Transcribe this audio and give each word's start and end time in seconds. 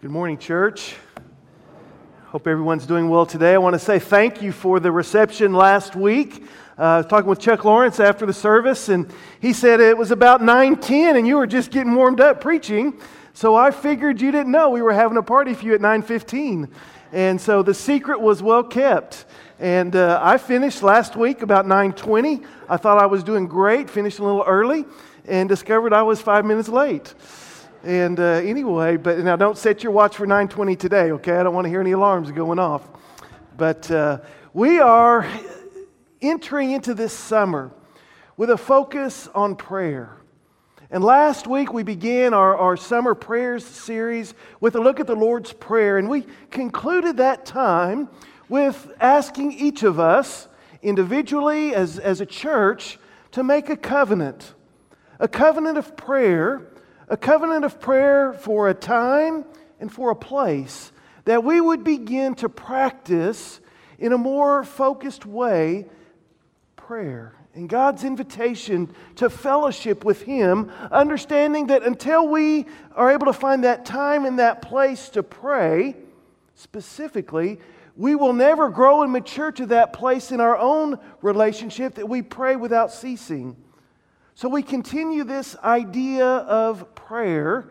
Good 0.00 0.12
morning, 0.12 0.38
church. 0.38 0.94
Hope 2.26 2.46
everyone's 2.46 2.86
doing 2.86 3.08
well 3.08 3.26
today. 3.26 3.54
I 3.54 3.58
want 3.58 3.74
to 3.74 3.80
say 3.80 3.98
thank 3.98 4.40
you 4.40 4.52
for 4.52 4.78
the 4.78 4.92
reception 4.92 5.52
last 5.52 5.96
week. 5.96 6.44
Uh, 6.78 6.82
I 6.82 6.96
was 6.98 7.06
talking 7.06 7.28
with 7.28 7.40
Chuck 7.40 7.64
Lawrence 7.64 7.98
after 7.98 8.24
the 8.24 8.32
service, 8.32 8.90
and 8.90 9.12
he 9.40 9.52
said 9.52 9.80
it 9.80 9.98
was 9.98 10.12
about 10.12 10.40
9:10, 10.40 11.16
and 11.16 11.26
you 11.26 11.36
were 11.36 11.48
just 11.48 11.72
getting 11.72 11.96
warmed 11.96 12.20
up 12.20 12.40
preaching. 12.40 12.96
So 13.32 13.56
I 13.56 13.72
figured 13.72 14.20
you 14.20 14.30
didn't 14.30 14.52
know 14.52 14.70
we 14.70 14.82
were 14.82 14.92
having 14.92 15.16
a 15.16 15.22
party 15.22 15.52
for 15.52 15.64
you 15.64 15.74
at 15.74 15.80
9:15, 15.80 16.68
and 17.12 17.40
so 17.40 17.64
the 17.64 17.74
secret 17.74 18.20
was 18.20 18.40
well 18.40 18.62
kept. 18.62 19.24
And 19.58 19.96
uh, 19.96 20.20
I 20.22 20.38
finished 20.38 20.84
last 20.84 21.16
week 21.16 21.42
about 21.42 21.66
9:20. 21.66 22.44
I 22.68 22.76
thought 22.76 23.02
I 23.02 23.06
was 23.06 23.24
doing 23.24 23.48
great, 23.48 23.90
finished 23.90 24.20
a 24.20 24.24
little 24.24 24.44
early, 24.46 24.84
and 25.26 25.48
discovered 25.48 25.92
I 25.92 26.02
was 26.02 26.22
five 26.22 26.44
minutes 26.44 26.68
late. 26.68 27.14
And 27.84 28.18
uh, 28.18 28.22
anyway, 28.22 28.96
but 28.96 29.18
now 29.18 29.36
don't 29.36 29.56
set 29.56 29.82
your 29.84 29.92
watch 29.92 30.16
for 30.16 30.26
9:20 30.26 30.78
today, 30.78 31.12
okay? 31.12 31.36
I 31.36 31.42
don't 31.44 31.54
want 31.54 31.66
to 31.66 31.68
hear 31.68 31.80
any 31.80 31.92
alarms 31.92 32.32
going 32.32 32.58
off. 32.58 32.88
But 33.56 33.90
uh, 33.90 34.18
we 34.52 34.80
are 34.80 35.26
entering 36.20 36.72
into 36.72 36.94
this 36.94 37.12
summer 37.12 37.70
with 38.36 38.50
a 38.50 38.56
focus 38.56 39.28
on 39.34 39.54
prayer. 39.54 40.16
And 40.90 41.04
last 41.04 41.46
week 41.46 41.72
we 41.72 41.82
began 41.82 42.34
our, 42.34 42.56
our 42.56 42.76
summer 42.76 43.14
prayers 43.14 43.64
series 43.64 44.34
with 44.58 44.74
a 44.74 44.80
look 44.80 45.00
at 45.00 45.06
the 45.06 45.14
Lord's 45.14 45.52
Prayer. 45.52 45.98
And 45.98 46.08
we 46.08 46.26
concluded 46.50 47.18
that 47.18 47.44
time 47.44 48.08
with 48.48 48.90
asking 48.98 49.52
each 49.52 49.82
of 49.82 50.00
us 50.00 50.48
individually 50.82 51.74
as, 51.74 51.98
as 51.98 52.20
a 52.20 52.26
church 52.26 52.98
to 53.32 53.44
make 53.44 53.68
a 53.68 53.76
covenant, 53.76 54.54
a 55.20 55.28
covenant 55.28 55.76
of 55.78 55.96
prayer 55.96 56.66
a 57.08 57.16
covenant 57.16 57.64
of 57.64 57.80
prayer 57.80 58.32
for 58.32 58.68
a 58.68 58.74
time 58.74 59.44
and 59.80 59.92
for 59.92 60.10
a 60.10 60.16
place 60.16 60.92
that 61.24 61.44
we 61.44 61.60
would 61.60 61.84
begin 61.84 62.34
to 62.36 62.48
practice 62.48 63.60
in 63.98 64.12
a 64.12 64.18
more 64.18 64.64
focused 64.64 65.26
way 65.26 65.86
prayer 66.76 67.34
and 67.54 67.68
God's 67.68 68.04
invitation 68.04 68.94
to 69.16 69.28
fellowship 69.28 70.04
with 70.04 70.22
Him, 70.22 70.70
understanding 70.92 71.66
that 71.66 71.82
until 71.82 72.28
we 72.28 72.66
are 72.94 73.10
able 73.10 73.26
to 73.26 73.32
find 73.32 73.64
that 73.64 73.84
time 73.84 74.24
and 74.24 74.38
that 74.38 74.62
place 74.62 75.08
to 75.10 75.24
pray, 75.24 75.96
specifically, 76.54 77.58
we 77.96 78.14
will 78.14 78.32
never 78.32 78.68
grow 78.68 79.02
and 79.02 79.10
mature 79.10 79.50
to 79.52 79.66
that 79.66 79.92
place 79.92 80.30
in 80.30 80.40
our 80.40 80.56
own 80.56 81.00
relationship 81.20 81.96
that 81.96 82.08
we 82.08 82.22
pray 82.22 82.54
without 82.54 82.92
ceasing. 82.92 83.56
So 84.38 84.48
we 84.48 84.62
continue 84.62 85.24
this 85.24 85.56
idea 85.64 86.24
of 86.24 86.94
prayer 86.94 87.70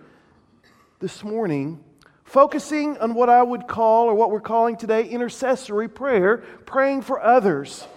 this 1.00 1.24
morning, 1.24 1.82
focusing 2.26 2.98
on 2.98 3.14
what 3.14 3.30
I 3.30 3.42
would 3.42 3.70
call, 3.70 4.10
or 4.10 4.16
what 4.16 4.32
we're 4.32 4.42
calling 4.42 4.76
today, 4.76 5.08
intercessory 5.08 5.88
prayer, 5.88 6.40
praying 6.66 7.04
for 7.04 7.24
others. 7.24 7.88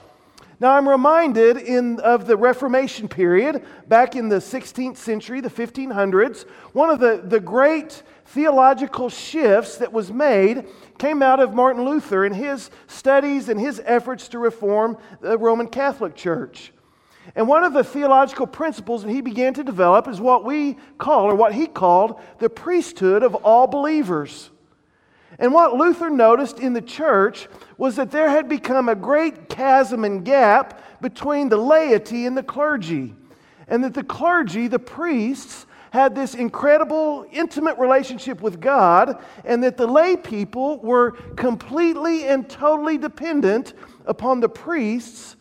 Now, 0.60 0.76
I'm 0.76 0.88
reminded 0.88 1.56
in, 1.56 1.98
of 1.98 2.28
the 2.28 2.36
Reformation 2.36 3.08
period, 3.08 3.66
back 3.88 4.14
in 4.14 4.28
the 4.28 4.36
16th 4.36 4.98
century, 4.98 5.40
the 5.40 5.50
1500s, 5.50 6.42
one 6.72 6.90
of 6.90 7.00
the, 7.00 7.20
the 7.24 7.40
great 7.40 8.04
theological 8.26 9.08
shifts 9.08 9.78
that 9.78 9.92
was 9.92 10.12
made 10.12 10.68
came 10.96 11.22
out 11.22 11.40
of 11.40 11.54
Martin 11.54 11.84
Luther 11.84 12.24
and 12.24 12.36
his 12.36 12.70
studies 12.86 13.48
and 13.48 13.58
his 13.58 13.82
efforts 13.84 14.28
to 14.28 14.38
reform 14.38 14.96
the 15.20 15.36
Roman 15.36 15.66
Catholic 15.66 16.14
Church. 16.14 16.72
And 17.34 17.46
one 17.46 17.64
of 17.64 17.72
the 17.72 17.84
theological 17.84 18.46
principles 18.46 19.02
that 19.02 19.10
he 19.10 19.20
began 19.20 19.54
to 19.54 19.64
develop 19.64 20.08
is 20.08 20.20
what 20.20 20.44
we 20.44 20.76
call, 20.98 21.26
or 21.26 21.34
what 21.34 21.54
he 21.54 21.66
called, 21.66 22.20
the 22.38 22.50
priesthood 22.50 23.22
of 23.22 23.34
all 23.36 23.66
believers. 23.66 24.50
And 25.38 25.54
what 25.54 25.74
Luther 25.74 26.10
noticed 26.10 26.58
in 26.58 26.72
the 26.72 26.82
church 26.82 27.48
was 27.78 27.96
that 27.96 28.10
there 28.10 28.28
had 28.28 28.48
become 28.48 28.88
a 28.88 28.94
great 28.94 29.48
chasm 29.48 30.04
and 30.04 30.24
gap 30.24 30.82
between 31.00 31.48
the 31.48 31.56
laity 31.56 32.26
and 32.26 32.36
the 32.36 32.42
clergy. 32.42 33.14
And 33.68 33.84
that 33.84 33.94
the 33.94 34.02
clergy, 34.02 34.68
the 34.68 34.78
priests, 34.78 35.66
had 35.90 36.14
this 36.14 36.34
incredible, 36.34 37.26
intimate 37.32 37.78
relationship 37.78 38.40
with 38.40 38.60
God, 38.60 39.22
and 39.44 39.62
that 39.64 39.76
the 39.76 39.86
lay 39.86 40.16
people 40.16 40.78
were 40.78 41.12
completely 41.36 42.28
and 42.28 42.48
totally 42.48 42.98
dependent 42.98 43.74
upon 44.06 44.40
the 44.40 44.48
priests 44.48 45.36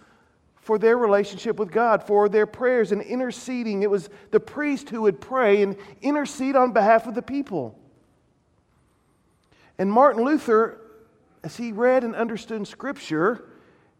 for 0.69 0.77
their 0.77 0.99
relationship 0.99 1.57
with 1.57 1.71
God, 1.71 2.05
for 2.05 2.29
their 2.29 2.45
prayers 2.45 2.91
and 2.91 3.01
interceding. 3.01 3.81
It 3.81 3.89
was 3.89 4.07
the 4.29 4.39
priest 4.39 4.91
who 4.91 5.01
would 5.01 5.19
pray 5.19 5.63
and 5.63 5.75
intercede 6.03 6.55
on 6.55 6.73
behalf 6.73 7.07
of 7.07 7.15
the 7.15 7.23
people. 7.23 7.75
And 9.79 9.91
Martin 9.91 10.23
Luther, 10.23 10.79
as 11.43 11.57
he 11.57 11.71
read 11.71 12.03
and 12.03 12.13
understood 12.13 12.67
Scripture, 12.67 13.49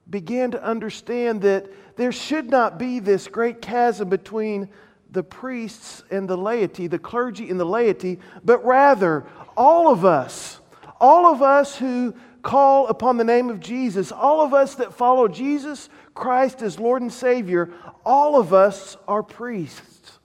began 0.07 0.51
to 0.51 0.63
understand 0.63 1.41
that 1.41 1.65
there 1.95 2.11
should 2.11 2.51
not 2.51 2.77
be 2.77 2.99
this 2.99 3.27
great 3.27 3.63
chasm 3.63 4.07
between 4.07 4.69
the 5.09 5.23
priests 5.23 6.03
and 6.11 6.29
the 6.29 6.37
laity, 6.37 6.85
the 6.85 6.99
clergy 6.99 7.49
and 7.49 7.59
the 7.59 7.65
laity, 7.65 8.19
but 8.45 8.63
rather 8.63 9.25
all 9.57 9.91
of 9.91 10.05
us, 10.05 10.59
all 11.01 11.33
of 11.33 11.41
us 11.41 11.75
who 11.75 12.13
call 12.43 12.87
upon 12.87 13.17
the 13.17 13.23
name 13.23 13.49
of 13.49 13.59
Jesus, 13.59 14.11
all 14.11 14.41
of 14.41 14.53
us 14.53 14.75
that 14.75 14.93
follow 14.93 15.27
Jesus 15.27 15.89
Christ 16.19 16.61
as 16.61 16.77
Lord 16.77 17.01
and 17.01 17.11
Savior, 17.11 17.71
all 18.05 18.37
of 18.37 18.53
us 18.53 18.97
are 19.07 19.23
priests. 19.23 20.19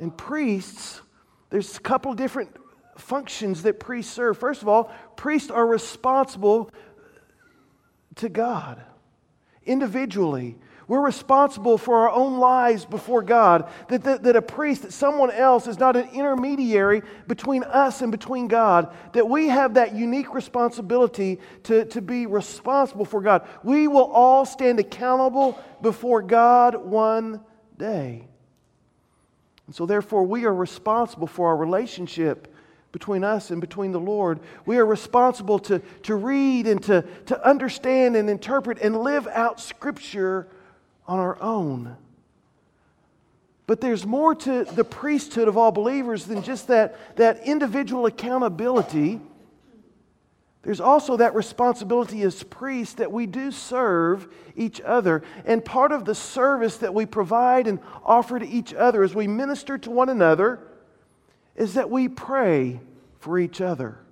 And 0.00 0.16
priests, 0.16 1.02
there's 1.50 1.76
a 1.76 1.80
couple 1.80 2.14
different 2.14 2.56
functions 2.96 3.62
that 3.64 3.78
priests 3.78 4.12
serve. 4.12 4.38
First 4.38 4.62
of 4.62 4.68
all, 4.68 4.90
priests 5.16 5.50
are 5.50 5.66
responsible 5.66 6.70
to 8.16 8.30
God 8.30 8.80
individually. 9.66 10.56
We're 10.86 11.00
responsible 11.00 11.78
for 11.78 12.00
our 12.00 12.10
own 12.10 12.38
lives 12.38 12.84
before 12.84 13.22
God. 13.22 13.70
That, 13.88 14.04
that, 14.04 14.22
that, 14.24 14.36
a 14.36 14.42
priest, 14.42 14.82
that 14.82 14.92
someone 14.92 15.30
else 15.30 15.66
is 15.66 15.78
not 15.78 15.96
an 15.96 16.08
intermediary 16.12 17.02
between 17.26 17.64
us 17.64 18.02
and 18.02 18.12
between 18.12 18.48
God. 18.48 18.94
That 19.14 19.28
we 19.28 19.48
have 19.48 19.74
that 19.74 19.94
unique 19.94 20.34
responsibility 20.34 21.40
to, 21.64 21.86
to 21.86 22.02
be 22.02 22.26
responsible 22.26 23.06
for 23.06 23.22
God. 23.22 23.48
We 23.62 23.88
will 23.88 24.10
all 24.12 24.44
stand 24.44 24.78
accountable 24.78 25.58
before 25.80 26.20
God 26.20 26.74
one 26.76 27.40
day. 27.78 28.28
And 29.66 29.74
so, 29.74 29.86
therefore, 29.86 30.24
we 30.24 30.44
are 30.44 30.54
responsible 30.54 31.26
for 31.26 31.48
our 31.48 31.56
relationship 31.56 32.52
between 32.92 33.24
us 33.24 33.50
and 33.50 33.60
between 33.60 33.90
the 33.90 33.98
Lord. 33.98 34.38
We 34.66 34.76
are 34.76 34.86
responsible 34.86 35.58
to, 35.60 35.80
to 36.02 36.14
read 36.14 36.66
and 36.66 36.82
to, 36.84 37.02
to 37.26 37.44
understand 37.46 38.14
and 38.16 38.28
interpret 38.28 38.78
and 38.80 39.00
live 39.00 39.26
out 39.26 39.60
Scripture 39.60 40.46
on 41.06 41.18
our 41.18 41.40
own. 41.40 41.96
But 43.66 43.80
there's 43.80 44.04
more 44.04 44.34
to 44.34 44.64
the 44.64 44.84
priesthood 44.84 45.48
of 45.48 45.56
all 45.56 45.72
believers 45.72 46.26
than 46.26 46.42
just 46.42 46.68
that, 46.68 47.16
that 47.16 47.46
individual 47.46 48.06
accountability. 48.06 49.20
There's 50.62 50.80
also 50.80 51.16
that 51.16 51.34
responsibility 51.34 52.22
as 52.22 52.42
priests 52.42 52.94
that 52.94 53.10
we 53.10 53.26
do 53.26 53.50
serve 53.50 54.28
each 54.54 54.80
other. 54.82 55.22
And 55.46 55.64
part 55.64 55.92
of 55.92 56.04
the 56.04 56.14
service 56.14 56.78
that 56.78 56.92
we 56.92 57.06
provide 57.06 57.66
and 57.66 57.78
offer 58.04 58.38
to 58.38 58.46
each 58.46 58.74
other 58.74 59.02
as 59.02 59.14
we 59.14 59.26
minister 59.26 59.78
to 59.78 59.90
one 59.90 60.10
another 60.10 60.60
is 61.56 61.74
that 61.74 61.90
we 61.90 62.08
pray 62.08 62.80
for 63.18 63.38
each 63.38 63.60
other. 63.60 64.03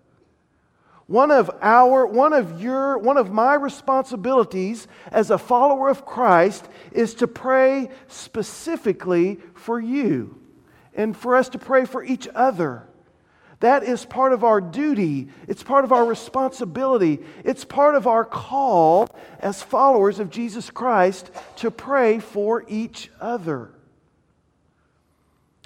One 1.13 1.31
of 1.31 1.51
our, 1.61 2.07
one 2.07 2.33
of 2.33 2.63
your, 2.63 2.97
one 2.97 3.19
of 3.19 3.31
my 3.31 3.53
responsibilities 3.53 4.89
as 5.11 5.31
a 5.31 5.37
follower 5.37 5.91
of 5.91 6.07
Christ 6.07 6.67
is 6.91 7.17
to 7.17 7.29
pray 7.29 7.91
specifically 8.09 9.39
for 9.53 9.79
you 9.79 10.41
and 10.95 11.15
for 11.15 11.37
us 11.37 11.51
to 11.51 11.59
pray 11.59 11.85
for 11.85 12.03
each 12.03 12.29
other. 12.35 12.89
That 13.61 13.83
is 13.83 14.07
part 14.07 14.33
of 14.33 14.43
our 14.43 14.63
duty. 14.63 15.29
It's 15.49 15.63
part 15.63 15.85
of 15.85 15.93
our 15.93 16.07
responsibility. 16.07 17.19
It's 17.45 17.67
part 17.67 17.95
of 17.95 18.07
our 18.07 18.25
call 18.25 19.15
as 19.39 19.63
followers 19.63 20.19
of 20.19 20.31
Jesus 20.31 20.71
Christ 20.71 21.31
to 21.57 21.71
pray 21.71 22.21
for 22.21 22.65
each 22.69 23.11
other. 23.21 23.71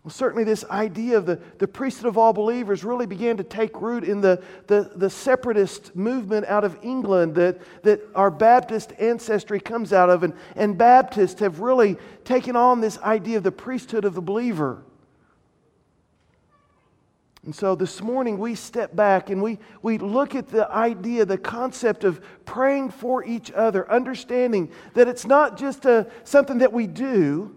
Well, 0.06 0.12
certainly, 0.12 0.44
this 0.44 0.64
idea 0.66 1.18
of 1.18 1.26
the, 1.26 1.40
the 1.58 1.66
priesthood 1.66 2.06
of 2.06 2.16
all 2.16 2.32
believers 2.32 2.84
really 2.84 3.06
began 3.06 3.38
to 3.38 3.42
take 3.42 3.82
root 3.82 4.04
in 4.04 4.20
the, 4.20 4.40
the, 4.68 4.92
the 4.94 5.10
separatist 5.10 5.96
movement 5.96 6.46
out 6.46 6.62
of 6.62 6.78
England 6.80 7.34
that, 7.34 7.58
that 7.82 8.02
our 8.14 8.30
Baptist 8.30 8.92
ancestry 9.00 9.58
comes 9.58 9.92
out 9.92 10.08
of. 10.08 10.22
And, 10.22 10.34
and 10.54 10.78
Baptists 10.78 11.40
have 11.40 11.58
really 11.58 11.96
taken 12.22 12.54
on 12.54 12.80
this 12.80 12.98
idea 12.98 13.38
of 13.38 13.42
the 13.42 13.50
priesthood 13.50 14.04
of 14.04 14.14
the 14.14 14.22
believer. 14.22 14.84
And 17.44 17.52
so 17.52 17.74
this 17.74 18.00
morning 18.00 18.38
we 18.38 18.54
step 18.54 18.94
back 18.94 19.28
and 19.28 19.42
we, 19.42 19.58
we 19.82 19.98
look 19.98 20.36
at 20.36 20.46
the 20.46 20.70
idea, 20.70 21.24
the 21.24 21.36
concept 21.36 22.04
of 22.04 22.24
praying 22.44 22.90
for 22.90 23.24
each 23.24 23.50
other, 23.50 23.90
understanding 23.90 24.70
that 24.94 25.08
it's 25.08 25.26
not 25.26 25.58
just 25.58 25.84
a, 25.84 26.06
something 26.22 26.58
that 26.58 26.72
we 26.72 26.86
do, 26.86 27.56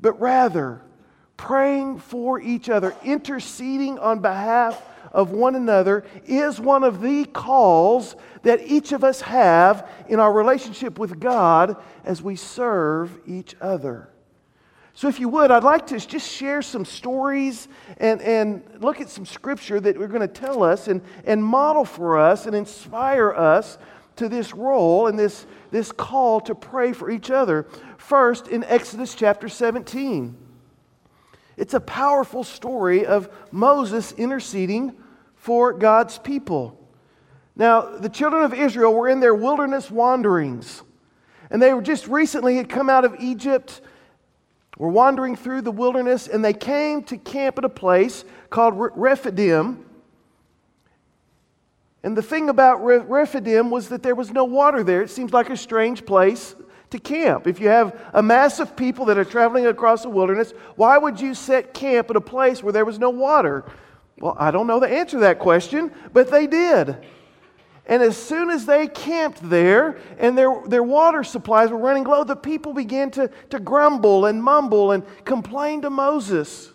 but 0.00 0.18
rather 0.18 0.80
praying 1.40 1.98
for 1.98 2.38
each 2.38 2.68
other, 2.68 2.94
interceding 3.02 3.98
on 3.98 4.18
behalf 4.20 4.80
of 5.10 5.30
one 5.30 5.54
another 5.54 6.04
is 6.26 6.60
one 6.60 6.84
of 6.84 7.00
the 7.00 7.24
calls 7.24 8.14
that 8.42 8.60
each 8.66 8.92
of 8.92 9.02
us 9.02 9.22
have 9.22 9.88
in 10.06 10.20
our 10.20 10.30
relationship 10.30 10.98
with 10.98 11.18
God 11.18 11.82
as 12.04 12.20
we 12.20 12.36
serve 12.36 13.18
each 13.26 13.56
other. 13.58 14.10
So, 14.92 15.08
if 15.08 15.18
you 15.18 15.30
would, 15.30 15.50
I'd 15.50 15.64
like 15.64 15.86
to 15.86 15.98
just 15.98 16.30
share 16.30 16.60
some 16.60 16.84
stories 16.84 17.68
and, 17.96 18.20
and 18.20 18.62
look 18.78 19.00
at 19.00 19.08
some 19.08 19.24
scripture 19.24 19.80
that 19.80 19.98
we're 19.98 20.08
going 20.08 20.20
to 20.20 20.28
tell 20.28 20.62
us 20.62 20.88
and, 20.88 21.00
and 21.24 21.42
model 21.42 21.86
for 21.86 22.18
us 22.18 22.44
and 22.44 22.54
inspire 22.54 23.32
us 23.32 23.78
to 24.16 24.28
this 24.28 24.52
role 24.52 25.06
and 25.06 25.18
this, 25.18 25.46
this 25.70 25.90
call 25.90 26.42
to 26.42 26.54
pray 26.54 26.92
for 26.92 27.10
each 27.10 27.30
other. 27.30 27.66
First, 27.96 28.48
in 28.48 28.62
Exodus 28.64 29.14
chapter 29.14 29.48
17. 29.48 30.49
It's 31.60 31.74
a 31.74 31.80
powerful 31.80 32.42
story 32.42 33.04
of 33.04 33.28
Moses 33.52 34.12
interceding 34.12 34.96
for 35.36 35.74
God's 35.74 36.16
people. 36.16 36.74
Now, 37.54 37.98
the 37.98 38.08
children 38.08 38.44
of 38.44 38.54
Israel 38.54 38.94
were 38.94 39.10
in 39.10 39.20
their 39.20 39.34
wilderness 39.34 39.90
wanderings, 39.90 40.82
and 41.50 41.60
they 41.60 41.74
were 41.74 41.82
just 41.82 42.08
recently 42.08 42.56
had 42.56 42.70
come 42.70 42.88
out 42.88 43.04
of 43.04 43.14
Egypt, 43.20 43.82
were 44.78 44.88
wandering 44.88 45.36
through 45.36 45.60
the 45.60 45.70
wilderness, 45.70 46.28
and 46.28 46.42
they 46.42 46.54
came 46.54 47.02
to 47.04 47.18
camp 47.18 47.58
at 47.58 47.64
a 47.66 47.68
place 47.68 48.24
called 48.48 48.72
Rephidim. 48.96 49.84
And 52.02 52.16
the 52.16 52.22
thing 52.22 52.48
about 52.48 52.82
Rephidim 52.82 53.70
was 53.70 53.90
that 53.90 54.02
there 54.02 54.14
was 54.14 54.30
no 54.30 54.44
water 54.44 54.82
there. 54.82 55.02
It 55.02 55.10
seems 55.10 55.34
like 55.34 55.50
a 55.50 55.58
strange 55.58 56.06
place 56.06 56.54
to 56.90 56.98
camp. 56.98 57.46
If 57.46 57.60
you 57.60 57.68
have 57.68 57.98
a 58.12 58.22
mass 58.22 58.60
of 58.60 58.76
people 58.76 59.06
that 59.06 59.18
are 59.18 59.24
traveling 59.24 59.66
across 59.66 60.02
the 60.02 60.08
wilderness, 60.08 60.52
why 60.76 60.98
would 60.98 61.20
you 61.20 61.34
set 61.34 61.74
camp 61.74 62.10
at 62.10 62.16
a 62.16 62.20
place 62.20 62.62
where 62.62 62.72
there 62.72 62.84
was 62.84 62.98
no 62.98 63.10
water? 63.10 63.64
Well, 64.18 64.36
I 64.38 64.50
don't 64.50 64.66
know 64.66 64.80
the 64.80 64.88
answer 64.88 65.16
to 65.16 65.20
that 65.20 65.38
question, 65.38 65.92
but 66.12 66.30
they 66.30 66.46
did. 66.46 66.96
And 67.86 68.02
as 68.02 68.16
soon 68.16 68.50
as 68.50 68.66
they 68.66 68.86
camped 68.86 69.48
there 69.48 69.98
and 70.18 70.36
their, 70.36 70.62
their 70.66 70.82
water 70.82 71.24
supplies 71.24 71.70
were 71.70 71.78
running 71.78 72.04
low, 72.04 72.24
the 72.24 72.36
people 72.36 72.72
began 72.72 73.10
to, 73.12 73.30
to 73.48 73.58
grumble 73.58 74.26
and 74.26 74.42
mumble 74.42 74.92
and 74.92 75.04
complain 75.24 75.82
to 75.82 75.90
Moses. 75.90 76.72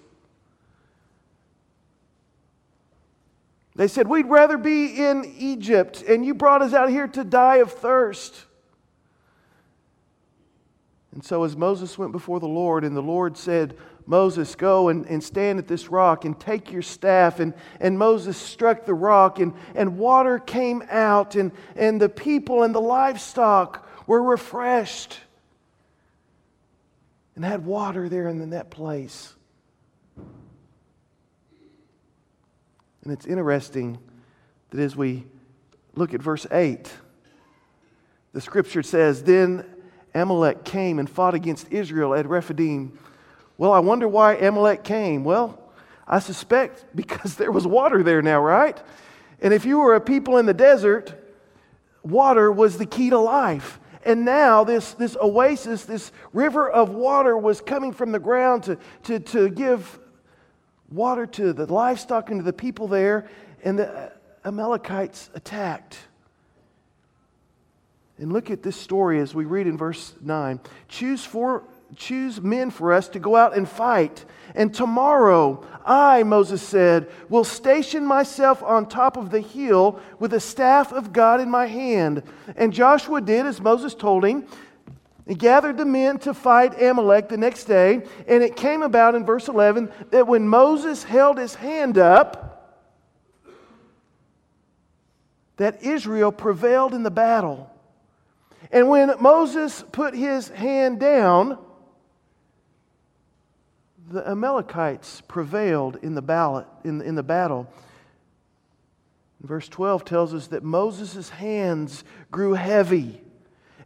They 3.75 3.88
said, 3.88 4.07
We'd 4.07 4.27
rather 4.27 4.57
be 4.57 5.06
in 5.06 5.33
Egypt, 5.38 6.03
and 6.07 6.25
you 6.25 6.33
brought 6.33 6.61
us 6.61 6.73
out 6.73 6.89
here 6.89 7.07
to 7.09 7.23
die 7.23 7.57
of 7.57 7.73
thirst. 7.73 8.44
And 11.15 11.23
so, 11.23 11.45
as 11.45 11.56
Moses 11.56 11.97
went 11.97 12.12
before 12.12 12.41
the 12.41 12.47
Lord, 12.47 12.83
and 12.83 12.95
the 12.95 13.01
Lord 13.01 13.38
said, 13.38 13.77
Moses, 14.06 14.53
go 14.53 14.89
and, 14.89 15.06
and 15.07 15.23
stand 15.23 15.57
at 15.59 15.67
this 15.67 15.89
rock 15.89 16.25
and 16.25 16.38
take 16.38 16.73
your 16.73 16.81
staff. 16.81 17.39
And, 17.39 17.53
and 17.79 17.97
Moses 17.97 18.35
struck 18.38 18.85
the 18.85 18.94
rock, 18.94 19.39
and, 19.39 19.53
and 19.75 19.97
water 19.97 20.39
came 20.39 20.83
out, 20.89 21.35
and, 21.35 21.53
and 21.77 22.01
the 22.01 22.09
people 22.09 22.63
and 22.63 22.75
the 22.75 22.81
livestock 22.81 23.88
were 24.06 24.21
refreshed 24.21 25.17
and 27.35 27.45
had 27.45 27.65
water 27.65 28.09
there 28.09 28.27
in 28.27 28.50
that 28.50 28.69
place. 28.69 29.33
And 33.03 33.13
it's 33.13 33.25
interesting 33.25 34.00
that 34.71 34.81
as 34.81 34.97
we 34.97 35.23
look 35.95 36.13
at 36.13 36.21
verse 36.21 36.45
8, 36.51 36.91
the 38.33 38.41
scripture 38.41 38.83
says, 38.83 39.23
Then 39.23 39.75
Amalek 40.15 40.63
came 40.63 40.97
and 40.97 41.09
fought 41.09 41.35
against 41.35 41.71
Israel 41.71 42.15
at 42.15 42.25
Rephidim. 42.25 42.97
Well, 43.57 43.71
I 43.71 43.79
wonder 43.79 44.07
why 44.07 44.35
Amalek 44.35 44.83
came. 44.83 45.23
Well, 45.23 45.59
I 46.07 46.19
suspect 46.19 46.85
because 46.95 47.35
there 47.35 47.51
was 47.51 47.67
water 47.67 48.01
there 48.01 48.21
now, 48.21 48.41
right? 48.41 48.81
And 49.41 49.53
if 49.53 49.65
you 49.65 49.79
were 49.79 49.95
a 49.95 50.01
people 50.01 50.38
in 50.38 50.45
the 50.45 50.53
desert, 50.53 51.13
water 52.03 52.51
was 52.51 52.77
the 52.77 52.85
key 52.85 53.09
to 53.09 53.19
life. 53.19 53.79
And 54.06 54.23
now 54.23 54.63
this, 54.63 54.94
this 54.94 55.17
oasis, 55.19 55.85
this 55.85 56.12
river 56.31 56.69
of 56.69 56.91
water 56.91 57.38
was 57.38 57.59
coming 57.59 57.91
from 57.91 58.11
the 58.11 58.19
ground 58.19 58.63
to, 58.63 58.77
to, 59.03 59.19
to 59.19 59.50
give 59.50 60.00
water 60.91 61.25
to 61.25 61.53
the 61.53 61.71
livestock 61.71 62.29
and 62.29 62.39
to 62.39 62.44
the 62.44 62.53
people 62.53 62.88
there. 62.88 63.27
And 63.63 63.79
the 63.79 64.13
Amalekites 64.45 65.31
attacked. 65.33 65.97
And 68.17 68.31
look 68.31 68.50
at 68.50 68.63
this 68.63 68.77
story 68.77 69.19
as 69.19 69.35
we 69.35 69.45
read 69.45 69.67
in 69.67 69.77
verse 69.77 70.13
9. 70.21 70.59
Choose, 70.88 71.25
for, 71.25 71.63
choose 71.95 72.39
men 72.39 72.71
for 72.71 72.94
us 72.94 73.09
to 73.09 73.19
go 73.19 73.35
out 73.35 73.57
and 73.57 73.67
fight. 73.67 74.23
And 74.56 74.73
tomorrow, 74.73 75.65
I, 75.85 76.23
Moses 76.23 76.62
said, 76.62 77.12
will 77.27 77.44
station 77.44 78.06
myself 78.06 78.63
on 78.63 78.88
top 78.88 79.17
of 79.17 79.31
the 79.31 79.41
hill 79.41 80.00
with 80.17 80.31
the 80.31 80.39
staff 80.39 80.94
of 80.94 81.12
God 81.12 81.41
in 81.41 81.50
my 81.51 81.65
hand. 81.65 82.23
And 82.56 82.71
Joshua 82.71 83.19
did 83.19 83.45
as 83.45 83.59
Moses 83.59 83.94
told 83.94 84.23
him. 84.23 84.47
He 85.27 85.35
gathered 85.35 85.77
the 85.77 85.85
men 85.85 86.19
to 86.19 86.33
fight 86.33 86.81
Amalek 86.81 87.27
the 87.27 87.38
next 87.38 87.65
day. 87.65 88.03
And 88.27 88.44
it 88.44 88.56
came 88.56 88.81
about 88.81 89.15
in 89.15 89.25
verse 89.25 89.50
11 89.50 89.91
that 90.11 90.27
when 90.27 90.47
Moses 90.47 91.03
held 91.03 91.38
his 91.38 91.56
hand 91.56 91.97
up, 91.97 92.45
that 95.57 95.83
Israel 95.83 96.31
prevailed 96.31 96.94
in 96.94 97.03
the 97.03 97.11
battle. 97.11 97.71
And 98.75 98.89
when 98.89 99.13
Moses 99.22 99.86
put 99.94 100.13
his 100.13 100.50
hand 100.50 101.00
down, 101.00 101.57
the 104.10 104.30
Amalekites 104.30 105.22
prevailed 105.30 105.95
in 106.01 106.13
the, 106.13 106.22
ballot, 106.22 106.68
in, 106.83 107.01
in 107.01 107.16
the 107.16 107.24
battle. 107.24 107.72
Verse 109.39 109.69
12 109.69 110.04
tells 110.04 110.33
us 110.33 110.48
that 110.48 110.62
Moses' 110.62 111.30
hands 111.30 112.04
grew 112.31 112.56
heavy 112.56 113.22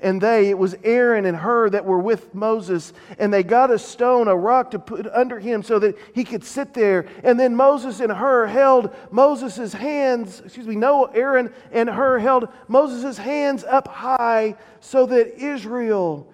and 0.02 0.22
they, 0.22 0.50
it 0.50 0.58
was 0.58 0.76
Aaron 0.84 1.26
and 1.26 1.36
Hur 1.36 1.72
that 1.72 1.84
were 1.84 2.00
with 2.00 2.34
Moses, 2.34 2.94
and 3.18 3.34
they 3.34 3.44
got 3.44 3.70
a 3.70 3.78
stone, 3.78 4.30
a 4.30 4.36
rock 4.36 4.72
to 4.72 4.80
put 4.80 5.08
under 5.08 5.40
him 5.40 5.62
so 5.62 5.78
that 5.80 5.98
he 6.16 6.24
could 6.24 6.44
sit 6.44 6.74
there. 6.74 7.06
And 7.24 7.38
then 7.38 7.56
Moses 7.56 8.00
and 8.00 8.12
Hur 8.12 8.48
held 8.48 8.96
Moses' 9.12 9.74
hands, 9.74 10.42
excuse 10.46 10.68
me, 10.68 10.76
no, 10.76 11.06
Aaron 11.06 11.52
and 11.72 11.90
Hur 11.90 12.20
held 12.20 12.48
Moses' 12.70 13.18
hands 13.18 13.66
up 13.66 13.90
high 13.90 14.56
so 14.80 15.06
that 15.08 15.38
Israel 15.38 16.32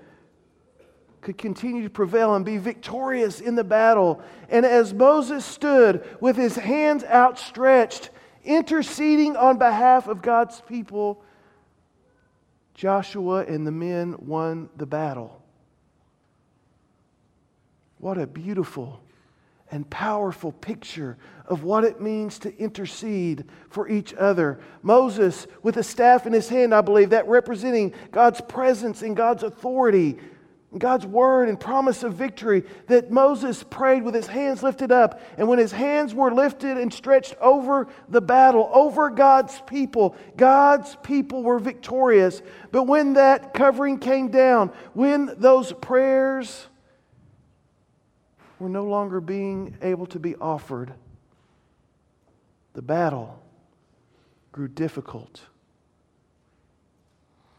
could 1.21 1.37
continue 1.39 1.81
to 1.81 1.89
prevail 1.89 2.35
and 2.35 2.45
be 2.45 2.59
victorious 2.59 3.39
in 3.39 3.55
the 3.55 3.63
battle. 3.63 4.21
And 4.47 4.63
as 4.63 4.93
Moses 4.93 5.43
stood 5.43 6.07
with 6.21 6.35
his 6.35 6.55
hands 6.55 7.03
outstretched, 7.03 8.11
interceding 8.43 9.35
on 9.35 9.57
behalf 9.57 10.07
of 10.07 10.21
God's 10.21 10.61
people, 10.61 11.23
Joshua 12.75 13.45
and 13.45 13.65
the 13.65 13.71
men 13.71 14.15
won 14.19 14.69
the 14.75 14.85
battle. 14.85 15.41
What 17.97 18.17
a 18.17 18.27
beautiful 18.27 19.01
and 19.71 19.89
powerful 19.89 20.51
picture 20.51 21.17
of 21.47 21.63
what 21.63 21.83
it 21.83 21.99
means 21.99 22.37
to 22.39 22.55
intercede 22.59 23.45
for 23.69 23.87
each 23.87 24.13
other. 24.13 24.59
Moses, 24.83 25.47
with 25.63 25.77
a 25.77 25.83
staff 25.83 26.27
in 26.27 26.33
his 26.33 26.49
hand, 26.49 26.73
I 26.73 26.81
believe, 26.81 27.09
that 27.11 27.27
representing 27.27 27.93
God's 28.11 28.41
presence 28.41 29.01
and 29.01 29.15
God's 29.15 29.43
authority 29.43 30.19
God's 30.77 31.05
word 31.05 31.47
and 31.47 31.59
promise 31.59 32.03
of 32.03 32.13
victory 32.13 32.63
that 32.87 33.09
Moses 33.09 33.63
prayed 33.63 34.03
with 34.03 34.13
his 34.13 34.27
hands 34.27 34.61
lifted 34.61 34.91
up. 34.91 35.21
And 35.37 35.47
when 35.47 35.59
his 35.59 35.71
hands 35.71 36.13
were 36.13 36.33
lifted 36.33 36.77
and 36.77 36.93
stretched 36.93 37.35
over 37.39 37.87
the 38.09 38.21
battle, 38.21 38.69
over 38.73 39.09
God's 39.09 39.61
people, 39.67 40.15
God's 40.35 40.97
people 41.03 41.43
were 41.43 41.59
victorious. 41.59 42.41
But 42.71 42.83
when 42.83 43.13
that 43.13 43.53
covering 43.53 43.99
came 43.99 44.29
down, 44.29 44.69
when 44.93 45.33
those 45.37 45.71
prayers 45.71 46.67
were 48.59 48.69
no 48.69 48.85
longer 48.85 49.21
being 49.21 49.77
able 49.81 50.07
to 50.07 50.19
be 50.19 50.35
offered, 50.35 50.93
the 52.73 52.81
battle 52.81 53.41
grew 54.51 54.67
difficult 54.67 55.41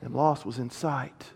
and 0.03 0.15
loss 0.15 0.45
was 0.45 0.59
in 0.59 0.71
sight. 0.71 1.33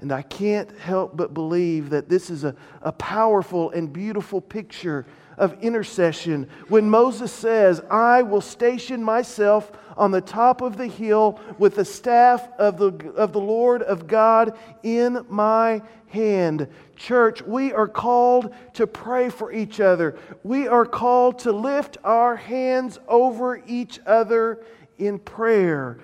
And 0.00 0.12
I 0.12 0.22
can't 0.22 0.70
help 0.78 1.16
but 1.16 1.34
believe 1.34 1.90
that 1.90 2.08
this 2.08 2.30
is 2.30 2.44
a, 2.44 2.54
a 2.82 2.92
powerful 2.92 3.70
and 3.70 3.92
beautiful 3.92 4.40
picture 4.40 5.06
of 5.36 5.58
intercession 5.62 6.48
when 6.68 6.88
Moses 6.88 7.32
says, 7.32 7.80
I 7.90 8.22
will 8.22 8.40
station 8.40 9.02
myself 9.02 9.72
on 9.96 10.10
the 10.10 10.20
top 10.20 10.60
of 10.60 10.76
the 10.76 10.86
hill 10.86 11.40
with 11.58 11.76
the 11.76 11.84
staff 11.84 12.48
of 12.58 12.78
the, 12.78 13.12
of 13.16 13.32
the 13.32 13.40
Lord 13.40 13.82
of 13.82 14.06
God 14.06 14.56
in 14.82 15.24
my 15.28 15.82
hand. 16.08 16.68
Church, 16.96 17.42
we 17.42 17.72
are 17.72 17.88
called 17.88 18.54
to 18.74 18.86
pray 18.86 19.30
for 19.30 19.52
each 19.52 19.80
other. 19.80 20.18
We 20.42 20.68
are 20.68 20.86
called 20.86 21.38
to 21.40 21.52
lift 21.52 21.96
our 22.04 22.36
hands 22.36 22.98
over 23.08 23.62
each 23.66 24.00
other 24.06 24.62
in 24.98 25.18
prayer. 25.18 25.98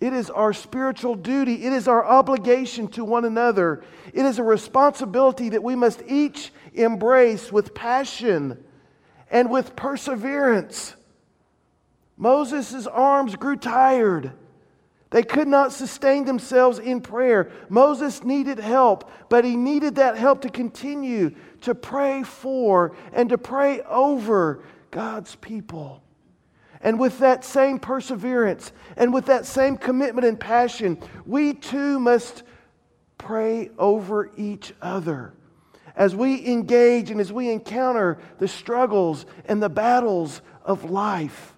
It 0.00 0.12
is 0.12 0.30
our 0.30 0.52
spiritual 0.52 1.16
duty. 1.16 1.64
It 1.66 1.72
is 1.72 1.88
our 1.88 2.04
obligation 2.04 2.88
to 2.88 3.04
one 3.04 3.24
another. 3.24 3.82
It 4.12 4.24
is 4.24 4.38
a 4.38 4.44
responsibility 4.44 5.48
that 5.50 5.62
we 5.62 5.74
must 5.74 6.02
each 6.06 6.52
embrace 6.72 7.50
with 7.50 7.74
passion 7.74 8.62
and 9.30 9.50
with 9.50 9.74
perseverance. 9.74 10.94
Moses' 12.16 12.86
arms 12.86 13.36
grew 13.36 13.56
tired. 13.56 14.32
They 15.10 15.22
could 15.22 15.48
not 15.48 15.72
sustain 15.72 16.26
themselves 16.26 16.78
in 16.78 17.00
prayer. 17.00 17.50
Moses 17.68 18.22
needed 18.22 18.58
help, 18.58 19.10
but 19.28 19.44
he 19.44 19.56
needed 19.56 19.96
that 19.96 20.16
help 20.16 20.42
to 20.42 20.50
continue 20.50 21.34
to 21.62 21.74
pray 21.74 22.22
for 22.22 22.94
and 23.12 23.30
to 23.30 23.38
pray 23.38 23.80
over 23.82 24.62
God's 24.90 25.34
people. 25.36 26.02
And 26.80 27.00
with 27.00 27.18
that 27.18 27.44
same 27.44 27.78
perseverance 27.78 28.72
and 28.96 29.12
with 29.12 29.26
that 29.26 29.46
same 29.46 29.76
commitment 29.76 30.26
and 30.26 30.38
passion, 30.38 30.98
we 31.26 31.54
too 31.54 31.98
must 31.98 32.42
pray 33.16 33.70
over 33.78 34.30
each 34.36 34.72
other 34.80 35.32
as 35.96 36.14
we 36.14 36.46
engage 36.46 37.10
and 37.10 37.20
as 37.20 37.32
we 37.32 37.50
encounter 37.50 38.18
the 38.38 38.46
struggles 38.46 39.26
and 39.46 39.60
the 39.60 39.68
battles 39.68 40.40
of 40.64 40.88
life. 40.88 41.54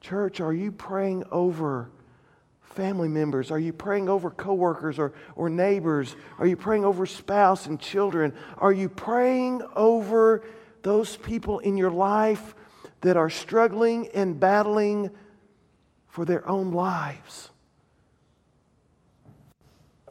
Church, 0.00 0.40
are 0.40 0.54
you 0.54 0.70
praying 0.70 1.24
over 1.32 1.90
family 2.60 3.08
members? 3.08 3.50
Are 3.50 3.58
you 3.58 3.72
praying 3.72 4.08
over 4.08 4.30
coworkers 4.30 5.00
or, 5.00 5.12
or 5.34 5.50
neighbors? 5.50 6.14
Are 6.38 6.46
you 6.46 6.56
praying 6.56 6.84
over 6.84 7.06
spouse 7.06 7.66
and 7.66 7.80
children? 7.80 8.32
Are 8.58 8.72
you 8.72 8.88
praying 8.88 9.62
over 9.74 10.44
those 10.86 11.16
people 11.16 11.58
in 11.58 11.76
your 11.76 11.90
life 11.90 12.54
that 13.00 13.16
are 13.16 13.28
struggling 13.28 14.06
and 14.14 14.38
battling 14.38 15.10
for 16.06 16.24
their 16.24 16.48
own 16.48 16.70
lives? 16.70 17.50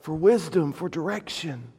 For 0.02 0.14
wisdom, 0.14 0.74
for 0.74 0.90
direction? 0.90 1.72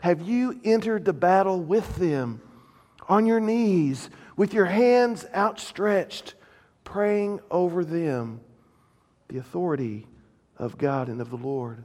Have 0.00 0.22
you 0.22 0.58
entered 0.64 1.04
the 1.04 1.12
battle 1.12 1.60
with 1.60 1.96
them 1.96 2.40
on 3.06 3.26
your 3.26 3.40
knees, 3.40 4.08
with 4.36 4.54
your 4.54 4.64
hands 4.64 5.26
outstretched, 5.34 6.34
praying 6.84 7.40
over 7.50 7.84
them? 7.84 8.40
the 9.28 9.40
authority 9.40 10.06
of 10.56 10.78
God 10.78 11.08
and 11.08 11.20
of 11.20 11.30
the 11.30 11.36
Lord. 11.36 11.82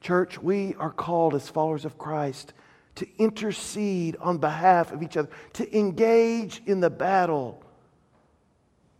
Church, 0.00 0.42
we 0.42 0.74
are 0.74 0.90
called 0.90 1.36
as 1.36 1.48
followers 1.48 1.84
of 1.84 1.98
Christ 1.98 2.52
to 2.96 3.06
intercede 3.18 4.16
on 4.16 4.38
behalf 4.38 4.92
of 4.92 5.02
each 5.02 5.16
other, 5.16 5.30
to 5.54 5.76
engage 5.76 6.62
in 6.66 6.80
the 6.80 6.90
battle 6.90 7.62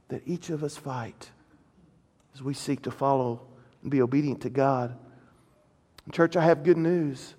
that 0.09 0.23
each 0.27 0.51
of 0.51 0.65
us 0.65 0.77
fight 0.77 1.31
as 2.35 2.43
we 2.43 2.55
seek 2.55 2.83
to 2.83 2.91
follow 2.91 3.43
and 3.83 3.91
be 3.91 4.03
obedient 4.03 4.41
to 4.43 4.51
God. 4.51 4.97
Church, 6.13 6.37
I 6.37 6.45
have 6.45 6.65
good 6.65 6.77
news. 6.77 7.35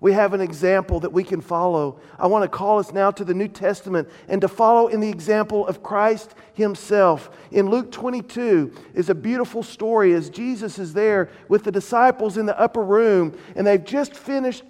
We 0.00 0.12
have 0.12 0.34
an 0.34 0.40
example 0.40 1.00
that 1.00 1.12
we 1.12 1.24
can 1.24 1.40
follow. 1.40 2.00
I 2.18 2.26
want 2.26 2.42
to 2.42 2.48
call 2.48 2.78
us 2.78 2.92
now 2.92 3.10
to 3.12 3.24
the 3.24 3.32
New 3.32 3.48
Testament 3.48 4.08
and 4.28 4.40
to 4.40 4.48
follow 4.48 4.88
in 4.88 5.00
the 5.00 5.08
example 5.08 5.66
of 5.66 5.82
Christ 5.82 6.34
Himself. 6.52 7.30
In 7.50 7.70
Luke 7.70 7.90
22 7.90 8.72
is 8.94 9.08
a 9.08 9.14
beautiful 9.14 9.62
story 9.62 10.12
as 10.12 10.28
Jesus 10.28 10.78
is 10.78 10.92
there 10.92 11.30
with 11.48 11.64
the 11.64 11.72
disciples 11.72 12.36
in 12.36 12.44
the 12.44 12.58
upper 12.58 12.82
room, 12.82 13.36
and 13.56 13.66
they've 13.66 13.84
just 13.84 14.14
finished 14.14 14.64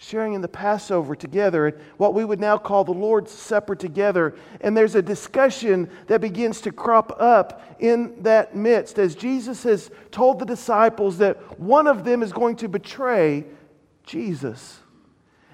sharing 0.00 0.34
in 0.34 0.40
the 0.40 0.48
Passover 0.48 1.16
together, 1.16 1.76
what 1.96 2.14
we 2.14 2.24
would 2.24 2.38
now 2.38 2.56
call 2.56 2.84
the 2.84 2.92
Lord's 2.92 3.32
Supper 3.32 3.74
together. 3.74 4.36
And 4.60 4.76
there's 4.76 4.94
a 4.94 5.02
discussion 5.02 5.90
that 6.06 6.20
begins 6.20 6.60
to 6.62 6.72
crop 6.72 7.20
up 7.20 7.62
in 7.80 8.22
that 8.22 8.54
midst 8.54 8.98
as 9.00 9.16
Jesus 9.16 9.64
has 9.64 9.90
told 10.12 10.38
the 10.38 10.46
disciples 10.46 11.18
that 11.18 11.58
one 11.58 11.88
of 11.88 12.04
them 12.04 12.22
is 12.22 12.32
going 12.32 12.54
to 12.56 12.68
betray 12.68 13.44
Jesus. 14.04 14.78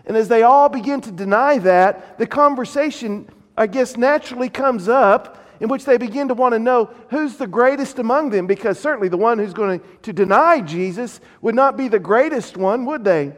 And 0.04 0.14
as 0.14 0.28
they 0.28 0.42
all 0.42 0.68
begin 0.68 1.00
to 1.00 1.10
deny 1.10 1.56
that, 1.58 2.18
the 2.18 2.26
conversation, 2.26 3.26
I 3.56 3.66
guess, 3.66 3.96
naturally 3.96 4.50
comes 4.50 4.88
up 4.90 5.42
in 5.58 5.70
which 5.70 5.86
they 5.86 5.96
begin 5.96 6.28
to 6.28 6.34
want 6.34 6.52
to 6.52 6.58
know 6.58 6.90
who's 7.08 7.38
the 7.38 7.46
greatest 7.46 7.98
among 7.98 8.28
them, 8.28 8.46
because 8.46 8.78
certainly 8.78 9.08
the 9.08 9.16
one 9.16 9.38
who's 9.38 9.54
going 9.54 9.80
to 10.02 10.12
deny 10.12 10.60
Jesus 10.60 11.20
would 11.40 11.54
not 11.54 11.78
be 11.78 11.88
the 11.88 11.98
greatest 11.98 12.58
one, 12.58 12.84
would 12.84 13.04
they? 13.04 13.32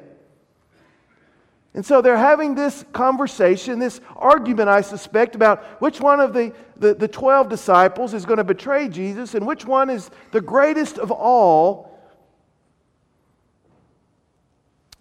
And 1.76 1.85
so 1.85 2.00
they're 2.00 2.16
having 2.16 2.54
this 2.54 2.87
conversation, 2.95 3.78
this 3.78 4.00
argument, 4.16 4.71
I 4.71 4.80
suspect, 4.80 5.35
about 5.35 5.62
which 5.83 6.00
one 6.00 6.21
of 6.21 6.33
the, 6.33 6.54
the, 6.78 6.95
the 6.95 7.06
12 7.06 7.50
disciples 7.50 8.14
is 8.14 8.25
going 8.25 8.38
to 8.38 8.45
betray 8.45 8.88
Jesus 8.88 9.35
and 9.35 9.47
which 9.47 9.66
one 9.66 9.90
is 9.90 10.11
the 10.33 10.40
greatest 10.40 10.97
of 10.97 11.11
all. 11.11 12.00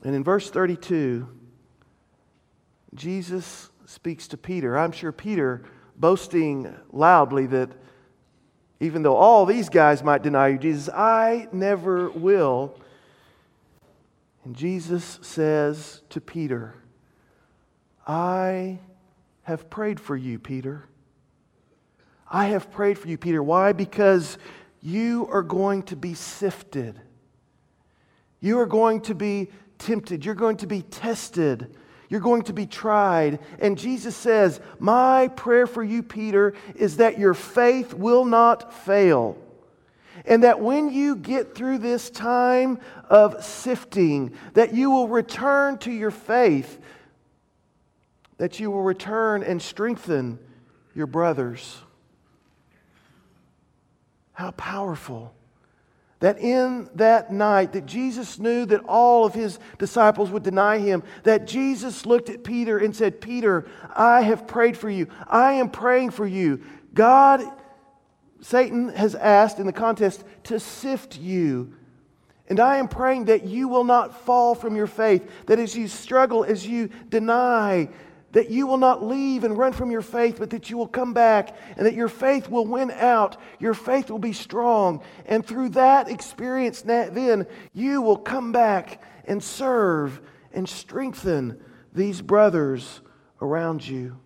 And 0.04 0.14
in 0.14 0.22
verse 0.22 0.50
32, 0.50 1.26
Jesus 2.94 3.70
speaks 3.86 4.28
to 4.28 4.38
Peter. 4.38 4.78
I'm 4.78 4.92
sure 4.92 5.14
Peter, 5.14 5.64
boasting 5.96 6.76
loudly 6.92 7.46
that 7.48 7.70
even 8.82 9.02
though 9.02 9.16
all 9.16 9.46
these 9.46 9.70
guys 9.70 10.04
might 10.04 10.24
deny 10.24 10.50
you, 10.50 10.58
Jesus, 10.58 10.90
I 10.90 11.48
never 11.54 12.10
will. 12.10 12.78
And 14.46 14.56
Jesus 14.56 15.18
says 15.24 16.04
to 16.10 16.22
Peter, 16.22 16.76
I 18.08 18.80
have 19.42 19.72
prayed 19.72 20.00
for 20.00 20.16
you, 20.16 20.38
Peter. 20.38 20.86
I 22.32 22.46
have 22.46 22.72
prayed 22.72 23.00
for 23.00 23.08
you, 23.08 23.18
Peter. 23.18 23.42
Why? 23.42 23.74
Because 23.74 24.38
you 24.82 25.28
are 25.32 25.42
going 25.42 25.82
to 25.84 25.96
be 25.96 26.14
sifted. 26.14 27.02
You 28.40 28.60
are 28.60 28.68
going 28.68 29.02
to 29.02 29.16
be 29.16 29.50
tempted, 29.80 30.24
you're 30.24 30.36
going 30.36 30.58
to 30.58 30.68
be 30.68 30.84
tested, 30.84 31.76
you're 32.08 32.20
going 32.20 32.44
to 32.44 32.54
be 32.54 32.68
tried. 32.68 33.40
And 33.60 33.78
Jesus 33.78 34.16
says, 34.16 34.62
My 34.78 35.28
prayer 35.30 35.66
for 35.66 35.84
you, 35.84 36.04
Peter, 36.04 36.54
is 36.76 36.98
that 36.98 37.18
your 37.18 37.34
faith 37.34 37.96
will 37.96 38.26
not 38.26 38.72
fail. 38.72 39.38
And 40.24 40.44
that 40.44 40.62
when 40.62 40.90
you 40.90 41.16
get 41.16 41.56
through 41.56 41.80
this 41.80 42.10
time 42.10 42.80
of 43.10 43.44
sifting, 43.44 44.34
that 44.54 44.74
you 44.74 44.92
will 44.92 45.08
return 45.08 45.78
to 45.80 45.92
your 45.92 46.12
faith, 46.12 46.80
that 48.38 48.60
you 48.60 48.72
will 48.72 48.84
return 48.84 49.44
and 49.44 49.62
strengthen 49.62 50.40
your 50.94 51.08
brothers. 51.08 51.78
How 54.34 54.52
powerful 54.52 55.34
that 56.20 56.40
in 56.40 56.90
that 56.96 57.32
night 57.32 57.74
that 57.74 57.86
Jesus 57.86 58.40
knew 58.40 58.66
that 58.66 58.84
all 58.86 59.26
of 59.26 59.34
his 59.34 59.60
disciples 59.78 60.32
would 60.32 60.44
deny 60.44 60.80
him, 60.80 61.04
that 61.24 61.46
Jesus 61.46 62.06
looked 62.06 62.30
at 62.30 62.44
Peter 62.44 62.78
and 62.78 62.96
said, 62.96 63.22
Peter, 63.22 63.68
I 63.96 64.22
have 64.22 64.48
prayed 64.48 64.78
for 64.78 64.90
you. 64.90 65.08
I 65.28 65.54
am 65.54 65.70
praying 65.70 66.12
for 66.12 66.26
you. 66.26 66.62
God, 66.94 67.44
Satan 68.46 68.90
has 68.90 69.16
asked 69.16 69.58
in 69.58 69.66
the 69.66 69.74
contest 69.74 70.24
to 70.44 70.60
sift 70.60 71.18
you. 71.18 71.74
And 72.48 72.60
I 72.60 72.78
am 72.78 72.88
praying 72.88 73.26
that 73.26 73.46
you 73.46 73.68
will 73.68 73.84
not 73.84 74.24
fall 74.24 74.54
from 74.54 74.76
your 74.76 74.86
faith, 74.86 75.28
that 75.48 75.58
as 75.58 75.76
you 75.76 75.88
struggle, 75.88 76.44
as 76.44 76.68
you 76.68 76.92
deny, 77.10 77.90
that 78.34 78.52
you 78.52 78.68
will 78.68 78.78
not 78.78 79.04
leave 79.04 79.46
and 79.46 79.58
run 79.58 79.74
from 79.74 79.90
your 79.90 80.04
faith, 80.04 80.36
but 80.38 80.52
that 80.52 80.70
you 80.70 80.78
will 80.78 80.88
come 80.88 81.12
back 81.12 81.58
and 81.76 81.88
that 81.88 81.96
your 81.96 82.08
faith 82.08 82.48
will 82.48 82.68
win 82.68 82.92
out. 82.92 83.38
Your 83.58 83.74
faith 83.74 84.12
will 84.12 84.20
be 84.20 84.34
strong. 84.34 85.02
And 85.26 85.44
through 85.44 85.70
that 85.70 86.08
experience, 86.08 86.84
then 86.84 87.48
you 87.74 88.04
will 88.04 88.18
come 88.18 88.52
back 88.52 89.02
and 89.24 89.44
serve 89.44 90.22
and 90.54 90.70
strengthen 90.70 91.60
these 91.94 92.22
brothers 92.22 93.02
around 93.42 93.88
you. 93.88 94.20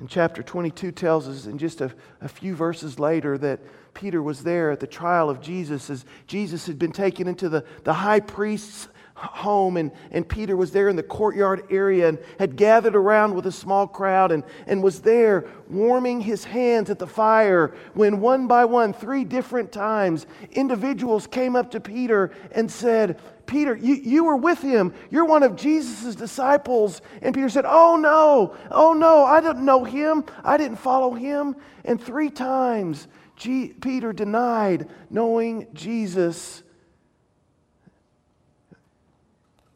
And 0.00 0.08
chapter 0.08 0.42
22 0.42 0.92
tells 0.92 1.28
us 1.28 1.44
in 1.44 1.58
just 1.58 1.82
a, 1.82 1.92
a, 2.22 2.28
few 2.28 2.54
verses 2.54 2.98
later 2.98 3.36
that 3.36 3.60
Peter 3.92 4.22
was 4.22 4.42
there 4.42 4.70
at 4.70 4.80
the 4.80 4.86
trial 4.86 5.28
of 5.28 5.42
Jesus 5.42 5.90
as 5.90 6.06
Jesus 6.26 6.66
had 6.66 6.78
been 6.78 6.90
taken 6.90 7.28
into 7.28 7.50
the, 7.50 7.66
the 7.84 7.92
high 7.92 8.20
priest's 8.20 8.88
home, 9.14 9.76
and, 9.76 9.92
and 10.10 10.26
Peter 10.26 10.56
was 10.56 10.70
there 10.70 10.88
in 10.88 10.96
the 10.96 11.02
courtyard 11.02 11.64
area 11.70 12.08
and 12.08 12.18
had 12.38 12.56
gathered 12.56 12.96
around 12.96 13.34
with 13.34 13.46
a 13.46 13.52
small 13.52 13.86
crowd 13.86 14.32
and, 14.32 14.42
and 14.66 14.82
was 14.82 15.02
there 15.02 15.46
warming 15.68 16.22
his 16.22 16.44
hands 16.44 16.88
at 16.88 16.98
the 16.98 17.06
fire 17.06 17.74
when 17.92 18.20
one 18.20 18.46
by 18.46 18.64
one, 18.64 18.94
three 18.94 19.24
different 19.24 19.70
times, 19.70 20.26
individuals 20.52 21.26
came 21.26 21.54
up 21.54 21.70
to 21.70 21.78
Peter 21.78 22.32
and 22.52 22.70
said, 22.70 23.20
Peter, 23.50 23.76
you, 23.76 23.94
you 23.96 24.24
were 24.24 24.36
with 24.36 24.62
him. 24.62 24.94
You're 25.10 25.26
one 25.26 25.42
of 25.42 25.56
Jesus' 25.56 26.14
disciples. 26.14 27.02
And 27.20 27.34
Peter 27.34 27.48
said, 27.48 27.64
Oh, 27.66 27.96
no. 27.96 28.56
Oh, 28.70 28.94
no. 28.94 29.24
I 29.24 29.40
didn't 29.40 29.64
know 29.64 29.84
him. 29.84 30.24
I 30.44 30.56
didn't 30.56 30.78
follow 30.78 31.12
him. 31.12 31.56
And 31.84 32.00
three 32.00 32.30
times, 32.30 33.08
G- 33.36 33.74
Peter 33.80 34.12
denied 34.12 34.88
knowing 35.10 35.66
Jesus 35.74 36.62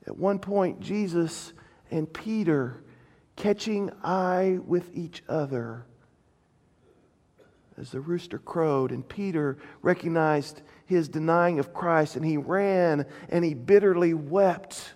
at 0.06 0.16
one 0.16 0.38
point, 0.38 0.80
Jesus 0.80 1.52
and 1.90 2.12
Peter 2.12 2.82
catching 3.36 3.90
eye 4.02 4.58
with 4.64 4.90
each 4.94 5.22
other. 5.28 5.86
As 7.76 7.90
the 7.90 8.00
rooster 8.00 8.38
crowed, 8.38 8.92
and 8.92 9.08
Peter 9.08 9.58
recognized 9.82 10.62
his 10.86 11.08
denying 11.08 11.58
of 11.58 11.74
Christ, 11.74 12.14
and 12.14 12.24
he 12.24 12.36
ran 12.36 13.04
and 13.28 13.44
he 13.44 13.54
bitterly 13.54 14.14
wept. 14.14 14.94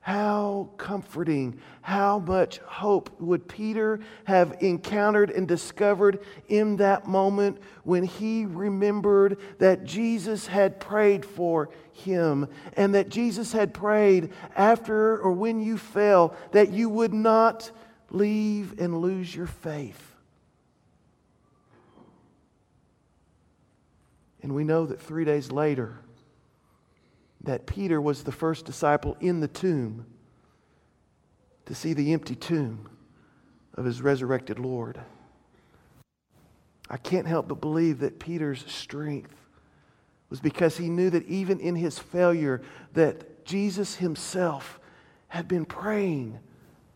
How 0.00 0.70
comforting, 0.78 1.60
how 1.82 2.18
much 2.18 2.58
hope 2.58 3.20
would 3.20 3.46
Peter 3.46 4.00
have 4.24 4.56
encountered 4.60 5.30
and 5.30 5.46
discovered 5.46 6.20
in 6.48 6.76
that 6.76 7.06
moment 7.06 7.58
when 7.84 8.02
he 8.02 8.46
remembered 8.46 9.38
that 9.58 9.84
Jesus 9.84 10.46
had 10.48 10.80
prayed 10.80 11.24
for 11.24 11.68
him 11.92 12.48
and 12.72 12.94
that 12.94 13.10
Jesus 13.10 13.52
had 13.52 13.74
prayed 13.74 14.32
after 14.56 15.18
or 15.18 15.32
when 15.32 15.60
you 15.60 15.78
fell 15.78 16.34
that 16.52 16.72
you 16.72 16.88
would 16.88 17.12
not 17.12 17.70
leave 18.10 18.80
and 18.80 19.00
lose 19.00 19.36
your 19.36 19.46
faith. 19.46 20.09
And 24.42 24.54
we 24.54 24.64
know 24.64 24.86
that 24.86 25.00
three 25.00 25.24
days 25.24 25.52
later, 25.52 25.98
that 27.42 27.66
Peter 27.66 28.00
was 28.00 28.22
the 28.22 28.32
first 28.32 28.64
disciple 28.64 29.16
in 29.20 29.40
the 29.40 29.48
tomb 29.48 30.06
to 31.66 31.74
see 31.74 31.92
the 31.92 32.12
empty 32.12 32.34
tomb 32.34 32.88
of 33.74 33.84
his 33.84 34.02
resurrected 34.02 34.58
Lord. 34.58 35.00
I 36.88 36.96
can't 36.96 37.26
help 37.26 37.48
but 37.48 37.60
believe 37.60 38.00
that 38.00 38.18
Peter's 38.18 38.64
strength 38.70 39.34
was 40.28 40.40
because 40.40 40.76
he 40.76 40.88
knew 40.88 41.10
that 41.10 41.26
even 41.26 41.60
in 41.60 41.76
his 41.76 41.98
failure 41.98 42.62
that 42.94 43.44
Jesus 43.44 43.96
himself 43.96 44.80
had 45.28 45.48
been 45.48 45.64
praying 45.64 46.38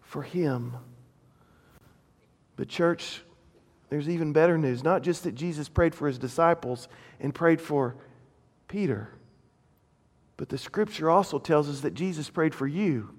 for 0.00 0.22
him. 0.22 0.76
But 2.56 2.68
church, 2.68 3.22
there's 3.88 4.08
even 4.08 4.32
better 4.32 4.58
news. 4.58 4.82
Not 4.82 5.02
just 5.02 5.24
that 5.24 5.34
Jesus 5.34 5.68
prayed 5.68 5.94
for 5.94 6.06
his 6.06 6.18
disciples 6.18 6.88
and 7.20 7.34
prayed 7.34 7.60
for 7.60 7.96
Peter, 8.68 9.10
but 10.36 10.48
the 10.48 10.58
scripture 10.58 11.10
also 11.10 11.38
tells 11.38 11.68
us 11.68 11.80
that 11.80 11.94
Jesus 11.94 12.28
prayed 12.28 12.54
for 12.54 12.66
you 12.66 13.10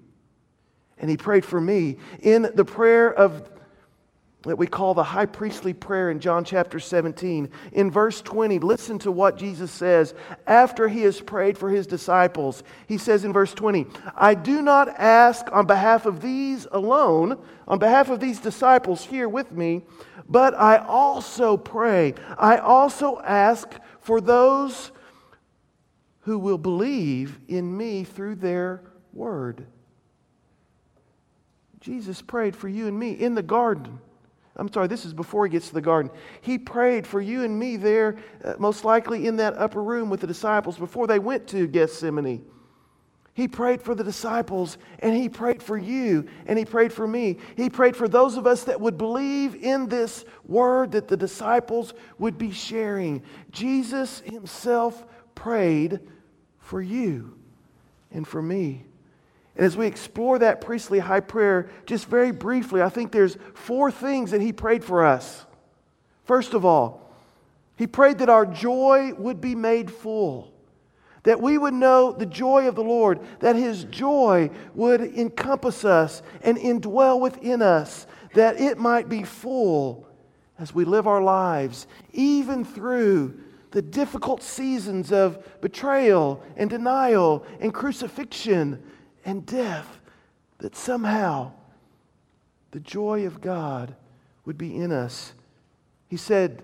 and 0.98 1.10
he 1.10 1.18
prayed 1.18 1.46
for 1.46 1.60
me. 1.60 1.98
In 2.22 2.50
the 2.54 2.66
prayer 2.66 3.14
of 3.14 3.50
that 4.46 4.58
we 4.58 4.68
call 4.68 4.94
the 4.94 5.04
high 5.04 5.26
priestly 5.26 5.74
prayer 5.74 6.10
in 6.10 6.20
John 6.20 6.44
chapter 6.46 6.80
17. 6.80 7.50
In 7.74 7.92
verse 7.92 8.22
20, 8.22 8.60
listen 8.60 9.00
to 9.00 9.12
what 9.12 9.38
Jesus 9.38 9.72
says 9.72 10.14
after 10.48 10.88
he 10.88 11.02
has 11.02 11.20
prayed 11.20 11.58
for 11.58 11.70
his 11.70 11.88
disciples. 11.88 12.64
He 12.88 12.98
says 12.98 13.26
in 13.26 13.34
verse 13.34 13.54
20, 13.54 13.88
I 14.16 14.34
do 14.34 14.62
not 14.62 14.88
ask 14.90 15.46
on 15.52 15.66
behalf 15.66 16.06
of 16.06 16.22
these 16.22 16.68
alone, 16.72 17.38
on 17.68 17.80
behalf 17.80 18.10
of 18.10 18.20
these 18.20 18.40
disciples 18.40 19.04
here 19.04 19.28
with 19.28 19.52
me, 19.52 19.82
but 20.30 20.54
I 20.56 20.78
also 20.78 21.58
pray. 21.58 22.14
I 22.38 22.58
also 22.58 23.20
ask 23.20 23.68
for 24.00 24.22
those 24.22 24.92
who 26.22 26.40
will 26.40 26.58
believe 26.58 27.40
in 27.48 27.76
me 27.76 28.04
through 28.04 28.36
their 28.36 28.82
word. 29.14 29.66
Jesus 31.80 32.22
prayed 32.22 32.56
for 32.56 32.68
you 32.68 32.88
and 32.88 32.98
me 32.98 33.12
in 33.12 33.36
the 33.36 33.44
garden. 33.44 34.00
I'm 34.58 34.72
sorry, 34.72 34.88
this 34.88 35.06
is 35.06 35.14
before 35.14 35.46
he 35.46 35.52
gets 35.52 35.68
to 35.68 35.74
the 35.74 35.82
garden. 35.82 36.12
He 36.42 36.58
prayed 36.58 37.06
for 37.06 37.20
you 37.20 37.44
and 37.44 37.60
me 37.60 37.76
there, 37.76 38.18
uh, 38.44 38.54
most 38.58 38.86
likely 38.86 39.28
in 39.28 39.36
that 39.38 39.58
upper 39.58 39.84
room 39.84 40.10
with 40.10 40.22
the 40.22 40.28
disciples 40.28 40.78
before 40.78 41.08
they 41.08 41.20
went 41.20 41.48
to 41.48 41.68
Gethsemane. 41.68 42.46
He 43.34 43.50
prayed 43.50 43.82
for 43.82 43.94
the 43.94 44.04
disciples 44.04 44.78
and 45.00 45.14
he 45.14 45.28
prayed 45.28 45.62
for 45.62 45.78
you 45.78 46.26
and 46.46 46.58
he 46.58 46.64
prayed 46.64 46.94
for 46.94 47.06
me. 47.06 47.38
He 47.58 47.70
prayed 47.70 47.98
for 47.98 48.08
those 48.08 48.38
of 48.38 48.48
us 48.48 48.64
that 48.64 48.80
would 48.80 48.98
believe 48.98 49.56
in 49.56 49.90
this 49.90 50.24
word 50.46 50.94
that 50.94 51.10
the 51.10 51.18
disciples 51.18 51.94
would 52.18 52.38
be 52.38 52.52
sharing. 52.52 53.24
Jesus 53.52 54.22
himself 54.22 55.06
prayed 55.36 56.00
for 56.60 56.82
you 56.82 57.38
and 58.10 58.26
for 58.26 58.42
me. 58.42 58.86
And 59.56 59.66
as 59.66 59.78
we 59.78 59.88
explore 59.88 60.40
that 60.40 60.62
priestly 60.62 61.00
high 61.00 61.22
prayer, 61.22 61.70
just 61.86 62.08
very 62.08 62.32
briefly, 62.32 62.82
I 62.82 62.90
think 62.90 63.12
there's 63.12 63.38
four 63.54 63.90
things 63.90 64.32
that 64.32 64.42
he 64.42 64.52
prayed 64.52 64.84
for 64.84 65.06
us. 65.06 65.46
First 66.26 66.54
of 66.54 66.66
all, 66.66 67.14
he 67.78 67.88
prayed 67.88 68.20
that 68.20 68.30
our 68.30 68.46
joy 68.46 69.14
would 69.14 69.40
be 69.40 69.56
made 69.56 69.92
full, 69.92 70.52
that 71.24 71.42
we 71.42 71.58
would 71.58 71.74
know 71.74 72.12
the 72.12 72.26
joy 72.26 72.68
of 72.68 72.76
the 72.76 72.84
Lord, 72.84 73.20
that 73.40 73.56
his 73.56 73.86
joy 73.86 74.50
would 74.74 75.02
encompass 75.02 75.86
us 75.86 76.22
and 76.42 76.58
indwell 76.58 77.20
within 77.20 77.62
us, 77.62 78.08
that 78.34 78.60
it 78.60 78.78
might 78.78 79.08
be 79.08 79.24
full 79.24 80.08
as 80.58 80.74
we 80.74 80.86
live 80.86 81.08
our 81.08 81.22
lives, 81.22 81.88
even 82.14 82.64
through 82.64 83.40
the 83.72 83.82
difficult 83.82 84.42
seasons 84.42 85.12
of 85.12 85.62
betrayal 85.62 86.42
and 86.56 86.70
denial 86.70 87.46
and 87.60 87.74
crucifixion 87.74 88.82
and 89.26 89.46
death, 89.46 90.00
that 90.60 90.76
somehow 90.76 91.52
the 92.72 92.80
joy 92.80 93.26
of 93.26 93.42
God 93.42 93.96
would 94.46 94.58
be 94.58 94.76
in 94.76 94.92
us. 94.92 95.34
He 96.08 96.18
said, 96.18 96.64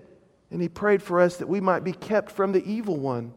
and 0.50 0.62
he 0.62 0.68
prayed 0.68 1.02
for 1.02 1.20
us 1.20 1.36
that 1.38 1.48
we 1.48 1.60
might 1.60 1.84
be 1.84 1.92
kept 1.92 2.30
from 2.30 2.52
the 2.52 2.64
evil 2.64 2.96
one 2.96 3.34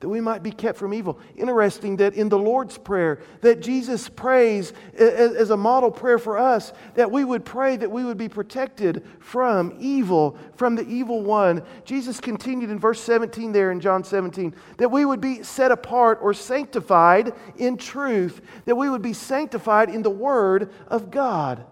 that 0.00 0.08
we 0.08 0.20
might 0.20 0.42
be 0.42 0.50
kept 0.50 0.78
from 0.78 0.92
evil. 0.92 1.18
Interesting 1.36 1.96
that 1.96 2.14
in 2.14 2.28
the 2.28 2.38
Lord's 2.38 2.76
Prayer, 2.76 3.20
that 3.40 3.60
Jesus 3.60 4.10
prays 4.10 4.74
as 4.98 5.48
a 5.48 5.56
model 5.56 5.90
prayer 5.90 6.18
for 6.18 6.36
us, 6.36 6.74
that 6.94 7.10
we 7.10 7.24
would 7.24 7.46
pray 7.46 7.76
that 7.76 7.90
we 7.90 8.04
would 8.04 8.18
be 8.18 8.28
protected 8.28 9.06
from 9.20 9.74
evil, 9.78 10.36
from 10.54 10.74
the 10.74 10.86
evil 10.86 11.22
one. 11.22 11.62
Jesus 11.84 12.20
continued 12.20 12.68
in 12.68 12.78
verse 12.78 13.00
17 13.00 13.52
there 13.52 13.70
in 13.70 13.80
John 13.80 14.04
17, 14.04 14.54
that 14.76 14.90
we 14.90 15.06
would 15.06 15.20
be 15.20 15.42
set 15.42 15.72
apart 15.72 16.18
or 16.20 16.34
sanctified 16.34 17.32
in 17.56 17.78
truth, 17.78 18.42
that 18.66 18.76
we 18.76 18.90
would 18.90 19.02
be 19.02 19.14
sanctified 19.14 19.88
in 19.88 20.02
the 20.02 20.10
Word 20.10 20.74
of 20.88 21.10
God. 21.10 21.64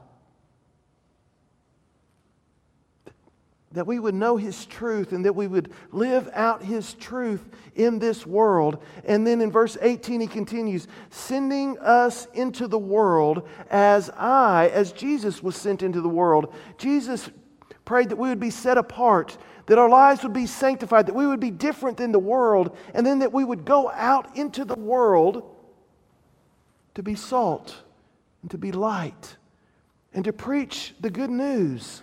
That 3.74 3.86
we 3.86 3.98
would 3.98 4.14
know 4.14 4.36
His 4.36 4.66
truth 4.66 5.12
and 5.12 5.24
that 5.24 5.34
we 5.34 5.46
would 5.46 5.72
live 5.92 6.30
out 6.32 6.62
His 6.62 6.94
truth 6.94 7.48
in 7.74 7.98
this 7.98 8.26
world. 8.26 8.82
And 9.04 9.26
then 9.26 9.40
in 9.40 9.50
verse 9.50 9.76
18, 9.80 10.20
he 10.20 10.26
continues, 10.26 10.86
sending 11.10 11.76
us 11.78 12.26
into 12.34 12.68
the 12.68 12.78
world 12.78 13.48
as 13.70 14.10
I, 14.10 14.70
as 14.72 14.92
Jesus 14.92 15.42
was 15.42 15.56
sent 15.56 15.82
into 15.82 16.00
the 16.00 16.08
world. 16.08 16.54
Jesus 16.78 17.30
prayed 17.84 18.08
that 18.10 18.16
we 18.16 18.28
would 18.28 18.40
be 18.40 18.50
set 18.50 18.78
apart, 18.78 19.36
that 19.66 19.78
our 19.78 19.88
lives 19.88 20.22
would 20.22 20.32
be 20.32 20.46
sanctified, 20.46 21.06
that 21.06 21.14
we 21.14 21.26
would 21.26 21.40
be 21.40 21.50
different 21.50 21.96
than 21.96 22.12
the 22.12 22.18
world, 22.18 22.76
and 22.94 23.04
then 23.04 23.18
that 23.18 23.32
we 23.32 23.44
would 23.44 23.64
go 23.64 23.90
out 23.90 24.36
into 24.36 24.64
the 24.64 24.78
world 24.78 25.50
to 26.94 27.02
be 27.02 27.16
salt 27.16 27.82
and 28.42 28.50
to 28.52 28.58
be 28.58 28.70
light 28.70 29.36
and 30.12 30.24
to 30.24 30.32
preach 30.32 30.94
the 31.00 31.10
good 31.10 31.30
news 31.30 32.02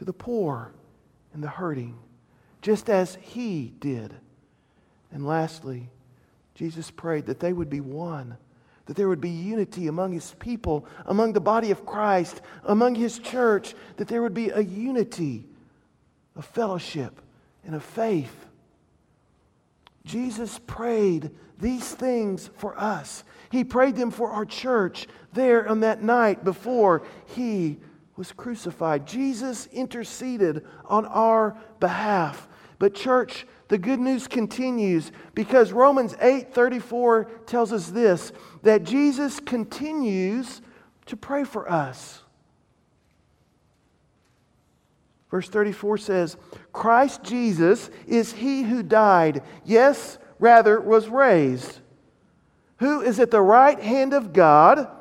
to 0.00 0.04
the 0.06 0.12
poor 0.14 0.72
and 1.34 1.42
the 1.42 1.48
hurting, 1.48 1.94
just 2.62 2.88
as 2.88 3.18
he 3.20 3.74
did. 3.80 4.14
And 5.12 5.26
lastly, 5.26 5.90
Jesus 6.54 6.90
prayed 6.90 7.26
that 7.26 7.38
they 7.38 7.52
would 7.52 7.68
be 7.68 7.82
one, 7.82 8.38
that 8.86 8.96
there 8.96 9.10
would 9.10 9.20
be 9.20 9.28
unity 9.28 9.88
among 9.88 10.12
his 10.12 10.34
people, 10.38 10.86
among 11.04 11.34
the 11.34 11.40
body 11.40 11.70
of 11.70 11.84
Christ, 11.84 12.40
among 12.64 12.94
his 12.94 13.18
church, 13.18 13.74
that 13.98 14.08
there 14.08 14.22
would 14.22 14.32
be 14.32 14.48
a 14.48 14.60
unity 14.60 15.44
of 16.34 16.46
fellowship 16.46 17.20
and 17.66 17.74
of 17.74 17.84
faith. 17.84 18.46
Jesus 20.06 20.58
prayed 20.66 21.30
these 21.58 21.92
things 21.92 22.48
for 22.56 22.74
us. 22.80 23.22
He 23.50 23.64
prayed 23.64 23.96
them 23.96 24.10
for 24.10 24.30
our 24.30 24.46
church 24.46 25.08
there 25.34 25.68
on 25.68 25.80
that 25.80 26.02
night 26.02 26.42
before 26.42 27.02
he 27.26 27.76
was 28.20 28.32
crucified. 28.32 29.06
Jesus 29.06 29.66
interceded 29.72 30.66
on 30.84 31.06
our 31.06 31.56
behalf. 31.80 32.48
But, 32.78 32.92
church, 32.92 33.46
the 33.68 33.78
good 33.78 33.98
news 33.98 34.28
continues 34.28 35.10
because 35.34 35.72
Romans 35.72 36.12
8:34 36.16 37.46
tells 37.46 37.72
us 37.72 37.88
this 37.88 38.30
that 38.62 38.84
Jesus 38.84 39.40
continues 39.40 40.60
to 41.06 41.16
pray 41.16 41.44
for 41.44 41.72
us. 41.72 42.22
Verse 45.30 45.48
34 45.48 45.96
says, 45.96 46.36
Christ 46.74 47.22
Jesus 47.22 47.88
is 48.06 48.34
he 48.34 48.64
who 48.64 48.82
died, 48.82 49.42
yes, 49.64 50.18
rather 50.38 50.78
was 50.78 51.08
raised, 51.08 51.80
who 52.80 53.00
is 53.00 53.18
at 53.18 53.30
the 53.30 53.40
right 53.40 53.80
hand 53.80 54.12
of 54.12 54.34
God 54.34 54.99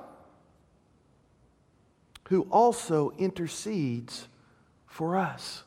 who 2.30 2.44
also 2.52 3.12
intercedes 3.18 4.28
for 4.86 5.18
us. 5.18 5.64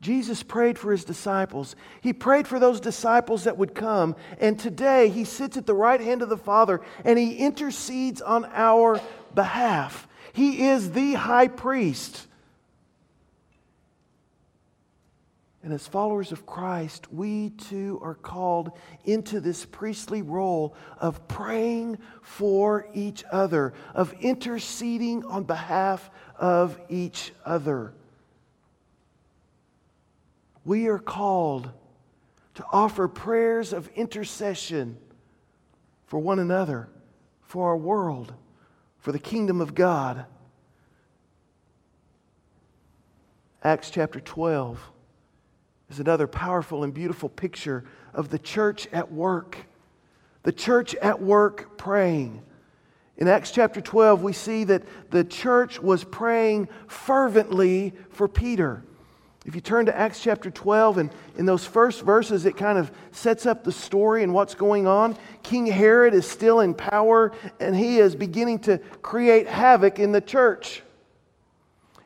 Jesus 0.00 0.42
prayed 0.42 0.78
for 0.78 0.90
his 0.90 1.04
disciples. 1.04 1.76
He 2.00 2.12
prayed 2.12 2.48
for 2.48 2.58
those 2.58 2.80
disciples 2.80 3.44
that 3.44 3.56
would 3.56 3.74
come. 3.74 4.16
And 4.40 4.58
today 4.58 5.10
he 5.10 5.24
sits 5.24 5.56
at 5.56 5.66
the 5.66 5.74
right 5.74 6.00
hand 6.00 6.22
of 6.22 6.28
the 6.28 6.36
Father 6.36 6.80
and 7.04 7.18
he 7.18 7.36
intercedes 7.36 8.20
on 8.20 8.46
our 8.52 9.00
behalf. 9.34 10.08
He 10.32 10.66
is 10.66 10.90
the 10.90 11.14
high 11.14 11.48
priest. 11.48 12.26
And 15.62 15.72
as 15.72 15.86
followers 15.86 16.32
of 16.32 16.44
Christ, 16.44 17.12
we 17.12 17.50
too 17.50 18.00
are 18.02 18.16
called 18.16 18.72
into 19.04 19.38
this 19.38 19.64
priestly 19.64 20.20
role 20.20 20.74
of 20.98 21.28
praying 21.28 21.98
for 22.20 22.88
each 22.92 23.22
other, 23.30 23.72
of 23.94 24.12
interceding 24.14 25.24
on 25.24 25.44
behalf 25.44 26.10
of 26.36 26.80
each 26.88 27.32
other. 27.44 27.94
We 30.64 30.88
are 30.88 30.98
called 30.98 31.70
to 32.54 32.64
offer 32.72 33.06
prayers 33.06 33.72
of 33.72 33.88
intercession 33.94 34.98
for 36.06 36.18
one 36.18 36.40
another, 36.40 36.88
for 37.42 37.68
our 37.68 37.76
world, 37.76 38.34
for 38.98 39.12
the 39.12 39.18
kingdom 39.18 39.60
of 39.60 39.76
God. 39.76 40.26
Acts 43.62 43.90
chapter 43.90 44.18
12 44.18 44.91
is 45.92 46.00
another 46.00 46.26
powerful 46.26 46.84
and 46.84 46.94
beautiful 46.94 47.28
picture 47.28 47.84
of 48.14 48.30
the 48.30 48.38
church 48.38 48.88
at 48.92 49.12
work. 49.12 49.58
The 50.42 50.52
church 50.52 50.94
at 50.94 51.20
work 51.20 51.76
praying. 51.76 52.42
In 53.18 53.28
Acts 53.28 53.50
chapter 53.50 53.82
12, 53.82 54.22
we 54.22 54.32
see 54.32 54.64
that 54.64 54.84
the 55.10 55.22
church 55.22 55.78
was 55.80 56.02
praying 56.02 56.68
fervently 56.88 57.92
for 58.08 58.26
Peter. 58.26 58.82
If 59.44 59.54
you 59.54 59.60
turn 59.60 59.84
to 59.86 59.96
Acts 59.96 60.22
chapter 60.22 60.50
12, 60.50 60.96
and 60.96 61.10
in 61.36 61.44
those 61.44 61.66
first 61.66 62.02
verses, 62.02 62.46
it 62.46 62.56
kind 62.56 62.78
of 62.78 62.90
sets 63.10 63.44
up 63.44 63.62
the 63.62 63.72
story 63.72 64.22
and 64.22 64.32
what's 64.32 64.54
going 64.54 64.86
on. 64.86 65.14
King 65.42 65.66
Herod 65.66 66.14
is 66.14 66.26
still 66.26 66.60
in 66.60 66.72
power, 66.72 67.32
and 67.60 67.76
he 67.76 67.98
is 67.98 68.16
beginning 68.16 68.60
to 68.60 68.78
create 69.02 69.46
havoc 69.46 69.98
in 69.98 70.12
the 70.12 70.22
church. 70.22 70.82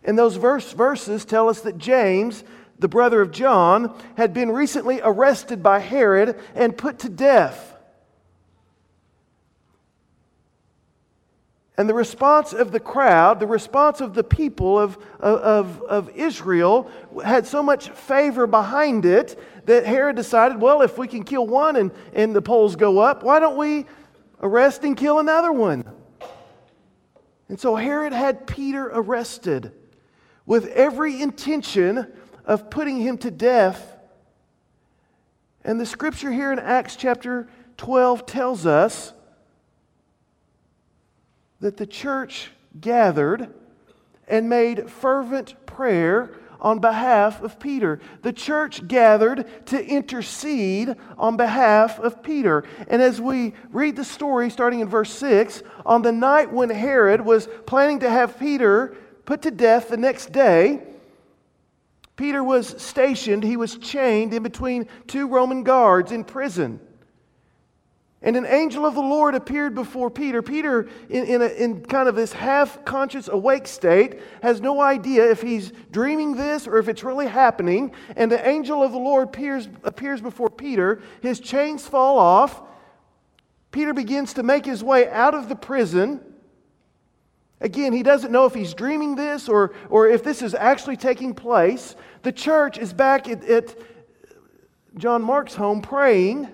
And 0.03 0.18
those 0.18 0.37
verse, 0.37 0.72
verses 0.72 1.25
tell 1.25 1.49
us 1.49 1.61
that 1.61 1.79
James, 1.79 2.42
the 2.79 2.89
brother 2.89 3.21
of 3.21 3.31
John, 3.31 3.97
had 4.17 4.35
been 4.35 4.51
recently 4.51 5.01
arrested 5.03 5.62
by 5.62 5.79
Herod 5.79 6.39
and 6.55 6.77
put 6.77 7.01
to 7.01 7.09
death. 7.09 7.75
And 11.79 11.89
the 11.89 11.95
response 11.95 12.55
of 12.55 12.73
the 12.73 12.81
crowd, 12.81 13.39
the 13.39 13.47
response 13.47 14.01
of 14.01 14.15
the 14.15 14.25
people 14.25 14.79
of, 14.79 14.97
of, 15.21 15.83
of 15.83 16.09
Israel, 16.17 16.91
had 17.23 17.47
so 17.47 17.62
much 17.62 17.91
favor 17.91 18.47
behind 18.47 19.05
it 19.05 19.39
that 19.67 19.85
Herod 19.85 20.17
decided, 20.17 20.61
well, 20.61 20.81
if 20.81 20.97
we 20.97 21.07
can 21.07 21.23
kill 21.23 21.47
one 21.47 21.77
and, 21.77 21.91
and 22.15 22.35
the 22.35 22.41
polls 22.41 22.77
go 22.77 22.99
up, 22.99 23.23
why 23.23 23.41
don't 23.41 23.59
we 23.59 23.85
arrest 24.41 24.85
and 24.85 24.97
kill 24.97 25.19
another 25.19 25.53
one? 25.53 25.85
And 27.51 27.61
so 27.61 27.77
Herod 27.77 28.15
had 28.15 28.47
Peter 28.47 28.87
arrested 28.87 29.73
with 30.47 30.69
every 30.69 31.21
intention 31.21 32.07
of 32.47 32.71
putting 32.71 32.99
him 33.01 33.19
to 33.19 33.31
death. 33.31 33.97
And 35.65 35.81
the 35.81 35.87
scripture 35.87 36.31
here 36.31 36.53
in 36.53 36.59
Acts 36.59 36.97
chapter 36.97 37.49
12 37.77 38.25
tells 38.25 38.65
us 38.65 39.13
that 41.61 41.77
the 41.77 41.87
church 41.87 42.51
gathered 42.81 43.53
and 44.29 44.49
made 44.49 44.89
fervent 44.91 45.55
prayer 45.67 46.33
on 46.61 46.79
behalf 46.79 47.43
of 47.43 47.59
Peter. 47.59 48.01
The 48.23 48.33
church 48.33 48.87
gathered 48.89 49.67
to 49.67 49.85
intercede 49.85 50.97
on 51.19 51.37
behalf 51.37 51.99
of 51.99 52.23
Peter. 52.23 52.65
And 52.89 53.03
as 53.03 53.21
we 53.21 53.55
read 53.71 53.97
the 53.97 54.05
story, 54.05 54.51
starting 54.51 54.81
in 54.81 54.89
verse 54.89 55.11
6, 55.11 55.63
on 55.85 56.03
the 56.03 56.13
night 56.13 56.53
when 56.53 56.71
Herod 56.71 57.21
was 57.21 57.49
planning 57.67 58.01
to 58.01 58.11
have 58.11 58.39
Peter 58.39 58.97
put 59.25 59.43
to 59.43 59.51
death 59.51 59.89
the 59.89 59.97
next 59.97 60.33
day, 60.33 60.83
Peter 62.16 62.42
was 62.42 62.83
stationed, 62.83 63.44
he 63.44 63.57
was 63.57 63.76
chained 63.76 64.33
in 64.33 64.42
between 64.42 64.88
two 65.07 65.29
Roman 65.29 65.62
guards 65.62 66.12
in 66.12 66.24
prison. 66.24 66.81
And 68.22 68.35
an 68.35 68.46
angel 68.46 68.87
of 68.87 68.94
the 68.94 69.02
Lord 69.02 69.35
appeared 69.35 69.74
before 69.74 70.11
Peter. 70.11 70.42
Peter, 70.42 70.88
in, 71.11 71.26
in, 71.26 71.42
a, 71.42 71.46
in 71.46 71.85
kind 71.85 72.09
of 72.09 72.16
this 72.16 72.33
half 72.33 72.85
conscious 72.85 73.29
awake 73.29 73.68
state, 73.68 74.20
has 74.42 74.61
no 74.61 74.81
idea 74.81 75.31
if 75.31 75.42
he's 75.42 75.70
dreaming 75.92 76.35
this 76.35 76.66
or 76.66 76.79
if 76.79 76.88
it's 76.88 77.05
really 77.05 77.26
happening. 77.26 77.92
And 78.16 78.33
the 78.33 78.48
angel 78.48 78.83
of 78.83 78.92
the 78.92 78.98
Lord 78.98 79.29
appears, 79.29 79.68
appears 79.85 80.22
before 80.22 80.48
Peter. 80.48 81.02
His 81.20 81.38
chains 81.38 81.87
fall 81.87 82.18
off. 82.18 82.62
Peter 83.70 83.92
begins 83.92 84.33
to 84.35 84.42
make 84.42 84.64
his 84.64 84.83
way 84.83 85.09
out 85.11 85.35
of 85.35 85.50
the 85.50 85.55
prison. 85.55 86.26
Again, 87.61 87.92
he 87.92 88.03
doesn't 88.03 88.31
know 88.31 88.45
if 88.45 88.55
he's 88.55 88.75
dreaming 88.75 89.16
this 89.16 89.49
or, 89.49 89.73
or 89.88 90.09
if 90.09 90.23
this 90.23 90.42
is 90.42 90.55
actually 90.55 90.97
taking 90.97 91.35
place. 91.35 91.97
The 92.23 92.33
church 92.33 92.77
is 92.77 92.92
back 92.92 93.29
at, 93.29 93.45
at 93.45 93.75
John 94.99 95.23
Mark's 95.23 95.55
home 95.55 95.81
praying. 95.81 96.49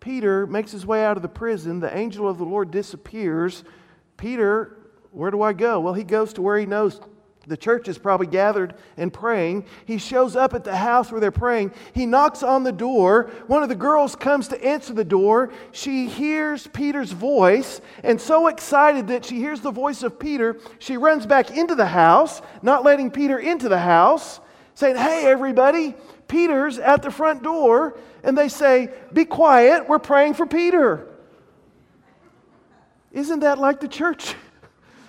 Peter 0.00 0.48
makes 0.48 0.72
his 0.72 0.84
way 0.84 1.04
out 1.04 1.16
of 1.16 1.22
the 1.22 1.28
prison. 1.28 1.78
The 1.78 1.96
angel 1.96 2.28
of 2.28 2.38
the 2.38 2.44
Lord 2.44 2.72
disappears. 2.72 3.62
Peter, 4.16 4.76
where 5.12 5.30
do 5.30 5.42
I 5.42 5.52
go? 5.52 5.78
Well, 5.78 5.94
he 5.94 6.02
goes 6.02 6.32
to 6.32 6.42
where 6.42 6.58
he 6.58 6.66
knows 6.66 7.00
the 7.46 7.56
church 7.56 7.88
is 7.88 7.98
probably 7.98 8.28
gathered 8.28 8.74
and 8.96 9.12
praying. 9.12 9.66
He 9.84 9.98
shows 9.98 10.36
up 10.36 10.54
at 10.54 10.64
the 10.64 10.76
house 10.76 11.10
where 11.10 11.20
they're 11.20 11.30
praying. 11.30 11.72
He 11.92 12.06
knocks 12.06 12.42
on 12.42 12.62
the 12.62 12.72
door. 12.72 13.30
One 13.48 13.62
of 13.62 13.68
the 13.68 13.74
girls 13.74 14.14
comes 14.14 14.48
to 14.48 14.64
answer 14.64 14.92
the 14.92 15.04
door. 15.04 15.52
She 15.72 16.06
hears 16.06 16.68
Peter's 16.68 17.12
voice, 17.12 17.80
and 18.04 18.20
so 18.20 18.46
excited 18.46 19.08
that 19.08 19.24
she 19.24 19.36
hears 19.36 19.60
the 19.60 19.72
voice 19.72 20.02
of 20.02 20.18
Peter, 20.18 20.58
she 20.78 20.96
runs 20.96 21.26
back 21.26 21.50
into 21.50 21.74
the 21.74 21.86
house, 21.86 22.42
not 22.62 22.84
letting 22.84 23.10
Peter 23.10 23.38
into 23.38 23.68
the 23.68 23.78
house, 23.78 24.40
saying, 24.74 24.96
Hey, 24.96 25.26
everybody, 25.26 25.94
Peter's 26.28 26.78
at 26.78 27.02
the 27.02 27.10
front 27.10 27.42
door 27.42 27.98
and 28.22 28.38
they 28.38 28.48
say, 28.48 28.90
Be 29.12 29.24
quiet, 29.24 29.88
we're 29.88 29.98
praying 29.98 30.34
for 30.34 30.46
Peter. 30.46 31.08
Isn't 33.10 33.40
that 33.40 33.58
like 33.58 33.80
the 33.80 33.88
church? 33.88 34.34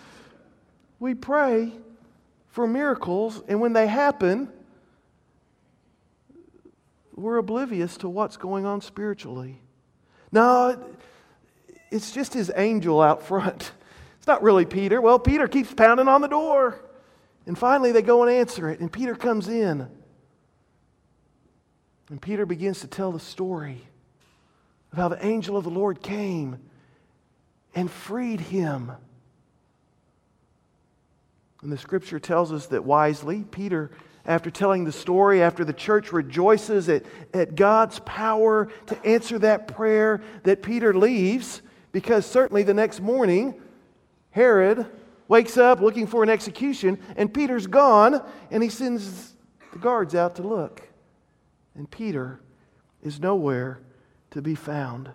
we 1.00 1.13
pray 1.13 1.72
for 2.54 2.68
miracles, 2.68 3.42
and 3.48 3.60
when 3.60 3.74
they 3.74 3.88
happen, 3.88 4.48
we're 7.16 7.38
oblivious 7.38 7.98
to 7.98 8.08
what's 8.08 8.38
going 8.38 8.63
on 8.63 8.80
spiritually. 8.80 9.60
No, 10.32 10.80
it's 11.89 12.12
just 12.12 12.32
his 12.32 12.52
angel 12.56 13.02
out 13.02 13.24
front. 13.24 13.72
It's 14.18 14.28
not 14.30 14.42
really 14.42 14.63
Peter. 14.63 15.02
Well, 15.02 15.20
Peter 15.20 15.50
keeps 15.50 15.74
pounding 15.74 16.08
on 16.08 16.22
the 16.22 16.30
door. 16.30 16.80
And 17.46 17.58
finally, 17.58 17.92
they 17.92 18.02
go 18.02 18.24
and 18.24 18.32
answer 18.32 18.70
it, 18.70 18.80
and 18.80 18.89
Peter 18.89 19.16
comes 19.16 19.50
in. 19.50 19.89
And 22.10 22.22
Peter 22.22 22.46
begins 22.46 22.80
to 22.80 22.88
tell 22.88 23.12
the 23.12 23.20
story 23.20 23.82
of 24.94 24.98
how 24.98 25.10
the 25.10 25.26
angel 25.26 25.58
of 25.58 25.66
the 25.66 25.70
Lord 25.70 26.02
came 26.02 26.58
and 27.76 27.92
freed 27.92 28.39
him. 28.39 28.94
And 31.63 31.71
the 31.71 31.78
scripture 31.78 32.19
tells 32.19 32.52
us 32.52 32.67
that 32.67 32.84
wisely, 32.84 33.45
Peter, 33.49 33.89
after 34.26 34.52
telling 34.52 34.84
the 34.84 34.91
story, 34.91 35.41
after 35.41 35.65
the 35.65 35.73
church 35.73 36.12
rejoices 36.12 36.89
at, 36.89 37.04
at 37.34 37.56
God's 37.56 37.99
power 37.99 38.69
to 38.88 39.06
answer 39.06 39.39
that 39.39 39.67
prayer, 39.67 40.21
that 40.43 40.62
Peter 40.62 40.93
leaves 40.93 41.62
because 41.91 42.26
certainly 42.26 42.63
the 42.63 42.73
next 42.73 42.99
morning, 42.99 43.60
Herod 44.32 44.86
wakes 45.28 45.58
up 45.58 45.80
looking 45.80 46.06
for 46.06 46.21
an 46.23 46.30
execution, 46.30 46.99
and 47.15 47.34
Peter's 47.34 47.67
gone, 47.67 48.21
and 48.52 48.62
he 48.62 48.69
sends 48.69 49.34
the 49.71 49.80
guards 49.80 50.15
out 50.15 50.36
to 50.36 50.43
look 50.43 50.84
and 51.76 51.89
Peter 51.89 52.39
is 53.02 53.19
nowhere 53.19 53.80
to 54.32 54.41
be 54.41 54.56
found. 54.56 55.10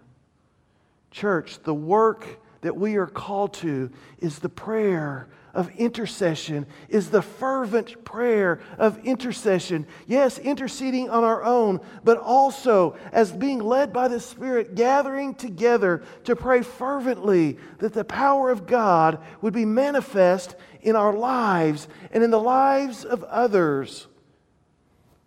Church, 1.11 1.63
the 1.63 1.75
work 1.75 2.41
that 2.61 2.77
we 2.77 2.97
are 2.97 3.07
called 3.07 3.55
to 3.55 3.91
is 4.19 4.39
the 4.39 4.49
prayer 4.49 5.29
of 5.55 5.71
intercession, 5.77 6.67
is 6.89 7.11
the 7.11 7.23
fervent 7.23 8.05
prayer 8.05 8.61
of 8.79 8.99
intercession. 9.05 9.87
Yes, 10.07 10.39
interceding 10.39 11.11
on 11.11 11.25
our 11.25 11.43
own, 11.43 11.81
but 12.05 12.19
also 12.19 12.97
as 13.13 13.33
being 13.33 13.59
led 13.59 13.93
by 13.93 14.09
the 14.09 14.21
Spirit, 14.21 14.75
gathering 14.75 15.35
together 15.35 16.03
to 16.25 16.37
pray 16.37 16.63
fervently 16.63 17.59
that 17.79 17.93
the 17.93 18.05
power 18.05 18.51
of 18.51 18.67
God 18.67 19.21
would 19.41 19.55
be 19.55 19.65
manifest 19.65 20.55
in 20.83 20.97
our 20.97 21.13
lives 21.13 21.89
and 22.13 22.23
in 22.23 22.31
the 22.31 22.41
lives 22.41 23.05
of 23.05 23.25
others. 23.25 24.07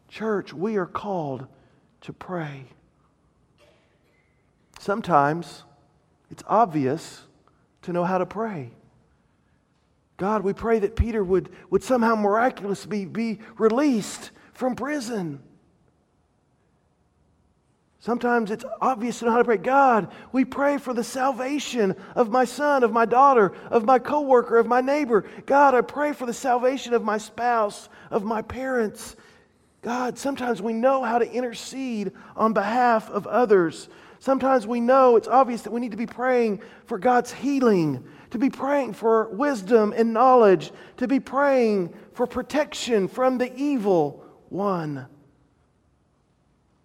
Church, 0.08 0.54
we 0.54 0.78
are 0.78 0.86
called 0.86 1.48
to 2.02 2.14
pray. 2.14 2.66
Sometimes 4.80 5.64
it's 6.32 6.44
obvious 6.48 7.22
to 7.84 7.94
know 7.94 8.06
how 8.06 8.18
to 8.18 8.26
pray. 8.26 8.72
God, 10.18 10.44
we 10.44 10.54
pray 10.54 10.80
that 10.80 10.96
Peter 10.96 11.24
would, 11.24 11.50
would 11.70 11.84
somehow 11.84 12.16
miraculously 12.16 13.06
be, 13.06 13.38
be 13.38 13.44
released 13.58 14.32
from 14.54 14.76
prison. 14.76 15.42
Sometimes 18.00 18.50
it's 18.50 18.66
obvious 18.80 19.20
to 19.20 19.26
know 19.26 19.32
how 19.32 19.40
to 19.40 19.44
pray. 19.44 19.58
God, 19.58 20.12
we 20.32 20.46
pray 20.46 20.78
for 20.78 20.94
the 20.94 21.04
salvation 21.04 21.96
of 22.16 22.30
my 22.30 22.46
son, 22.46 22.84
of 22.84 22.92
my 22.92 23.06
daughter, 23.06 23.54
of 23.70 23.84
my 23.84 24.00
coworker, 24.00 24.58
of 24.58 24.68
my 24.68 24.82
neighbor. 24.82 25.26
God, 25.46 25.76
I 25.76 25.82
pray 25.82 26.14
for 26.14 26.26
the 26.26 26.34
salvation 26.34 26.94
of 26.94 27.04
my 27.04 27.18
spouse, 27.18 27.90
of 28.10 28.24
my 28.24 28.42
parents. 28.42 29.16
God, 29.82 30.18
sometimes 30.18 30.62
we 30.62 30.74
know 30.74 31.04
how 31.04 31.20
to 31.20 31.32
intercede 31.32 32.12
on 32.36 32.54
behalf 32.54 33.10
of 33.10 33.28
others. 33.28 33.90
Sometimes 34.22 34.66
we 34.66 34.80
know 34.80 35.18
it's 35.18 35.28
obvious 35.28 35.64
that 35.64 35.72
we 35.72 35.82
need 35.82 35.92
to 35.92 35.98
be 35.98 36.06
praying 36.06 36.62
for 36.86 36.98
God's 36.98 37.34
healing, 37.34 38.06
to 38.30 38.38
be 38.38 38.50
praying 38.50 38.94
for 38.94 39.28
wisdom 39.30 39.94
and 39.94 40.14
knowledge, 40.14 40.72
to 40.98 41.08
be 41.10 41.20
praying 41.20 41.94
for 42.14 42.26
protection 42.26 43.10
from 43.10 43.38
the 43.38 43.54
evil 43.56 44.24
one 44.48 45.08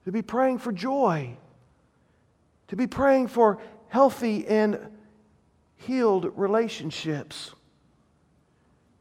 to 0.07 0.12
be 0.12 0.22
praying 0.22 0.57
for 0.57 0.70
joy, 0.70 1.37
to 2.68 2.77
be 2.77 2.87
praying 2.87 3.27
for 3.27 3.59
healthy 3.88 4.46
and 4.46 4.79
healed 5.75 6.33
relationships, 6.37 7.53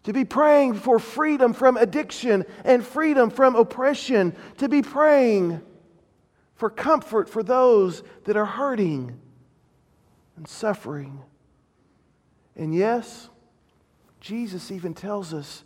to 0.03 0.11
be 0.11 0.25
praying 0.25 0.73
for 0.73 0.97
freedom 0.97 1.53
from 1.53 1.77
addiction 1.77 2.43
and 2.63 2.83
freedom 2.83 3.29
from 3.29 3.55
oppression, 3.55 4.35
to 4.57 4.67
be 4.67 4.81
praying 4.81 5.61
for 6.55 6.69
comfort 6.69 7.29
for 7.29 7.43
those 7.43 8.03
that 8.23 8.37
are 8.37 8.45
hurting 8.45 9.19
and 10.37 10.47
suffering. 10.47 11.21
And 12.55 12.73
yes, 12.73 13.29
Jesus 14.21 14.71
even 14.71 14.93
tells 14.93 15.33
us 15.33 15.63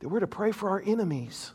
that 0.00 0.08
we're 0.08 0.20
to 0.20 0.26
pray 0.26 0.52
for 0.52 0.70
our 0.70 0.82
enemies. 0.84 1.52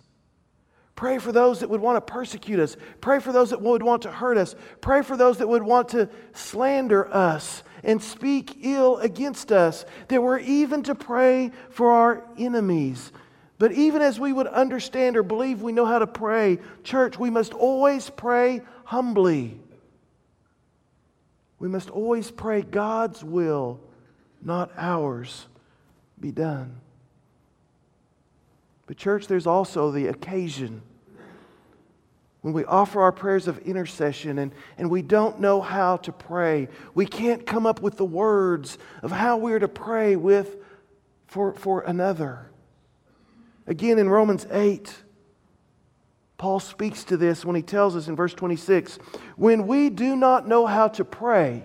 Pray 0.95 1.19
for 1.19 1.31
those 1.31 1.59
that 1.59 1.69
would 1.69 1.81
want 1.81 1.95
to 1.95 2.11
persecute 2.11 2.59
us. 2.59 2.75
Pray 3.01 3.19
for 3.19 3.31
those 3.31 3.51
that 3.51 3.61
would 3.61 3.83
want 3.83 4.01
to 4.01 4.11
hurt 4.11 4.35
us. 4.37 4.55
Pray 4.81 5.03
for 5.03 5.15
those 5.15 5.37
that 5.37 5.47
would 5.47 5.61
want 5.61 5.89
to 5.89 6.09
slander 6.33 7.07
us 7.13 7.61
and 7.83 8.01
speak 8.01 8.57
ill 8.63 8.97
against 8.97 9.51
us. 9.51 9.85
That 10.07 10.23
we're 10.23 10.39
even 10.39 10.81
to 10.83 10.95
pray 10.95 11.51
for 11.69 11.91
our 11.91 12.23
enemies. 12.39 13.11
But 13.59 13.73
even 13.73 14.01
as 14.01 14.19
we 14.19 14.33
would 14.33 14.47
understand 14.47 15.17
or 15.17 15.23
believe 15.23 15.61
we 15.61 15.71
know 15.71 15.85
how 15.85 15.99
to 15.99 16.07
pray, 16.07 16.57
church, 16.83 17.19
we 17.19 17.29
must 17.29 17.53
always 17.53 18.09
pray 18.09 18.61
humbly. 18.87 19.59
We 21.59 21.67
must 21.67 21.89
always 21.89 22.31
pray 22.31 22.61
God's 22.61 23.21
will, 23.21 23.81
not 24.41 24.71
ours, 24.77 25.47
be 26.17 26.31
done. 26.31 26.79
But, 28.85 28.95
church, 28.95 29.27
there's 29.27 29.45
also 29.45 29.91
the 29.91 30.07
occasion 30.07 30.81
when 32.41 32.53
we 32.53 32.63
offer 32.63 33.01
our 33.01 33.11
prayers 33.11 33.49
of 33.49 33.57
intercession 33.59 34.39
and, 34.39 34.53
and 34.77 34.89
we 34.89 35.01
don't 35.01 35.41
know 35.41 35.59
how 35.59 35.97
to 35.97 36.13
pray. 36.13 36.69
We 36.93 37.05
can't 37.05 37.45
come 37.45 37.65
up 37.65 37.81
with 37.81 37.97
the 37.97 38.05
words 38.05 38.77
of 39.03 39.11
how 39.11 39.35
we're 39.35 39.59
to 39.59 39.67
pray 39.67 40.15
with 40.15 40.55
for, 41.27 41.51
for 41.55 41.81
another. 41.81 42.49
Again, 43.65 43.99
in 43.99 44.07
Romans 44.07 44.47
8, 44.49 44.95
Paul 46.37 46.59
speaks 46.59 47.03
to 47.05 47.17
this 47.17 47.43
when 47.43 47.55
he 47.55 47.61
tells 47.61 47.95
us 47.95 48.07
in 48.07 48.15
verse 48.15 48.33
26 48.33 48.97
when 49.35 49.65
we 49.65 49.89
do 49.89 50.15
not 50.15 50.47
know 50.47 50.65
how 50.65 50.87
to 50.89 51.03
pray, 51.03 51.63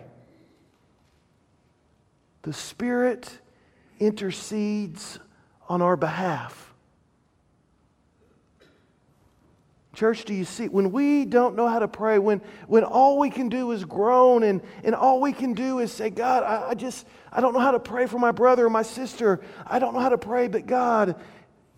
the 2.43 2.53
Spirit 2.53 3.31
intercedes 3.99 5.19
on 5.69 5.83
our 5.83 5.97
behalf. 5.97 6.73
Church, 9.95 10.25
do 10.25 10.33
you 10.33 10.47
see? 10.47 10.69
When 10.69 10.91
we 10.91 11.27
don't 11.27 11.55
know 11.55 11.69
how 11.69 11.79
to 11.79 11.87
pray, 11.87 12.19
when, 12.19 12.41
when 12.67 12.83
all 12.83 13.19
we 13.19 13.29
can 13.29 13.51
do 13.51 13.73
is 13.73 13.85
groan 13.85 14.43
and, 14.43 14.63
and 14.83 14.95
all 14.95 15.21
we 15.21 15.35
can 15.35 15.53
do 15.53 15.81
is 15.81 15.93
say, 15.93 16.09
God, 16.09 16.45
I, 16.45 16.71
I 16.71 16.75
just, 16.75 17.07
I 17.31 17.43
don't 17.43 17.53
know 17.53 17.61
how 17.61 17.73
to 17.73 17.79
pray 17.79 18.07
for 18.07 18.19
my 18.19 18.33
brother 18.33 18.67
or 18.67 18.71
my 18.71 18.83
sister. 18.83 19.43
I 19.67 19.79
don't 19.79 19.93
know 19.93 20.01
how 20.01 20.09
to 20.09 20.19
pray, 20.19 20.49
but 20.49 20.67
God, 20.67 21.17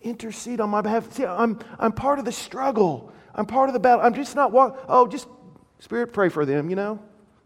intercede 0.05 0.61
on 0.61 0.69
my 0.69 0.81
behalf. 0.81 1.11
See, 1.11 1.25
I'm, 1.25 1.59
I'm 1.79 1.91
part 1.91 2.19
of 2.19 2.25
the 2.25 2.31
struggle. 2.31 3.11
I'm 3.33 3.45
part 3.45 3.69
of 3.69 3.73
the 3.73 3.79
battle. 3.79 4.05
I'm 4.05 4.13
just 4.13 4.35
not 4.35 4.51
walk. 4.51 4.85
Oh, 4.87 5.07
just 5.07 5.27
Spirit, 5.79 6.13
pray 6.13 6.29
for 6.29 6.45
them, 6.45 6.69
you 6.69 6.75
know? 6.75 6.99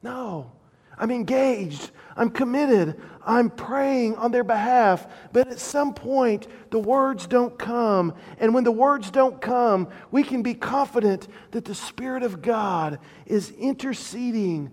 No. 0.04 0.52
I'm 0.98 1.12
engaged. 1.12 1.92
I'm 2.16 2.30
committed. 2.30 3.02
I'm 3.26 3.50
praying 3.50 4.18
on 4.18 4.32
their 4.32 4.44
behalf. 4.44 5.08
But 5.32 5.48
at 5.48 5.60
some 5.60 5.94
point, 5.94 6.48
the 6.72 6.80
words 6.80 7.26
don't 7.26 7.58
come. 7.58 8.14
And 8.38 8.54
when 8.54 8.66
the 8.66 8.72
words 8.72 9.10
don't 9.10 9.40
come, 9.42 9.88
we 10.12 10.24
can 10.24 10.44
be 10.44 10.54
confident 10.54 11.28
that 11.52 11.66
the 11.66 11.76
Spirit 11.76 12.24
of 12.24 12.42
God 12.42 13.00
is 13.26 13.52
interceding 13.52 14.72